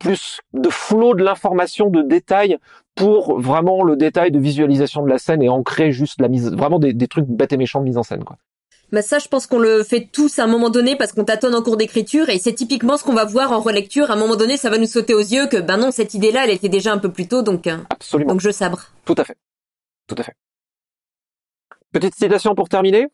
plus 0.00 0.40
de 0.52 0.68
flot 0.70 1.14
de 1.14 1.22
l'information, 1.22 1.90
de 1.90 2.02
détails 2.02 2.58
pour 2.96 3.38
vraiment 3.38 3.84
le 3.84 3.94
détail 3.94 4.32
de 4.32 4.40
visualisation 4.40 5.02
de 5.04 5.08
la 5.08 5.18
scène 5.18 5.42
et 5.42 5.48
ancrer 5.48 5.92
juste 5.92 6.20
la 6.20 6.28
mise, 6.28 6.50
vraiment 6.50 6.80
des, 6.80 6.92
des 6.92 7.06
trucs 7.06 7.26
bêtes 7.26 7.52
et 7.52 7.56
méchants 7.56 7.80
de 7.80 7.84
mise 7.84 7.98
en 7.98 8.02
scène 8.02 8.24
quoi. 8.24 8.36
Bah 8.92 9.02
ça, 9.02 9.20
je 9.20 9.28
pense 9.28 9.46
qu'on 9.46 9.60
le 9.60 9.84
fait 9.84 10.08
tous 10.12 10.40
à 10.40 10.44
un 10.44 10.46
moment 10.48 10.68
donné 10.68 10.96
parce 10.96 11.12
qu'on 11.12 11.22
tâtonne 11.22 11.54
en 11.54 11.62
cours 11.62 11.76
d'écriture 11.76 12.28
et 12.28 12.38
c'est 12.38 12.54
typiquement 12.54 12.96
ce 12.96 13.04
qu'on 13.04 13.14
va 13.14 13.24
voir 13.24 13.52
en 13.52 13.60
relecture. 13.60 14.10
À 14.10 14.14
un 14.14 14.16
moment 14.16 14.34
donné, 14.34 14.56
ça 14.56 14.68
va 14.68 14.78
nous 14.78 14.86
sauter 14.86 15.14
aux 15.14 15.20
yeux 15.20 15.46
que 15.46 15.58
ben 15.58 15.76
non, 15.76 15.92
cette 15.92 16.14
idée-là, 16.14 16.42
elle 16.44 16.50
était 16.50 16.68
déjà 16.68 16.92
un 16.92 16.98
peu 16.98 17.12
plus 17.12 17.28
tôt, 17.28 17.42
donc 17.42 17.68
euh, 17.68 17.76
Absolument. 17.88 18.32
donc 18.32 18.40
je 18.40 18.50
sabre. 18.50 18.86
Tout 19.04 19.14
à 19.16 19.22
fait. 19.22 19.36
Tout 20.08 20.16
à 20.18 20.24
fait. 20.24 20.34
Petite 21.92 22.16
citation 22.16 22.56
pour 22.56 22.68
terminer. 22.68 23.06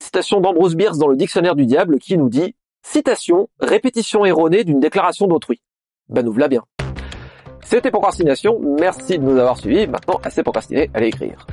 Citation 0.00 0.40
d'Ambrose 0.40 0.76
Bierce 0.76 0.98
dans 0.98 1.08
le 1.08 1.16
Dictionnaire 1.16 1.56
du 1.56 1.66
Diable 1.66 1.98
qui 1.98 2.16
nous 2.16 2.28
dit 2.28 2.54
Citation, 2.86 3.48
répétition 3.58 4.24
erronée 4.24 4.62
d'une 4.62 4.78
déclaration 4.78 5.26
d'autrui 5.26 5.60
bah 6.08 6.22
nous 6.22 6.32
voilà 6.32 6.48
bien. 6.48 6.62
C'était 7.62 7.90
Procrastination, 7.90 8.60
merci 8.78 9.18
de 9.18 9.24
nous 9.24 9.38
avoir 9.38 9.56
suivis, 9.56 9.86
maintenant 9.86 10.20
assez 10.22 10.42
procrastiner, 10.42 10.90
allez 10.94 11.08
écrire. 11.08 11.46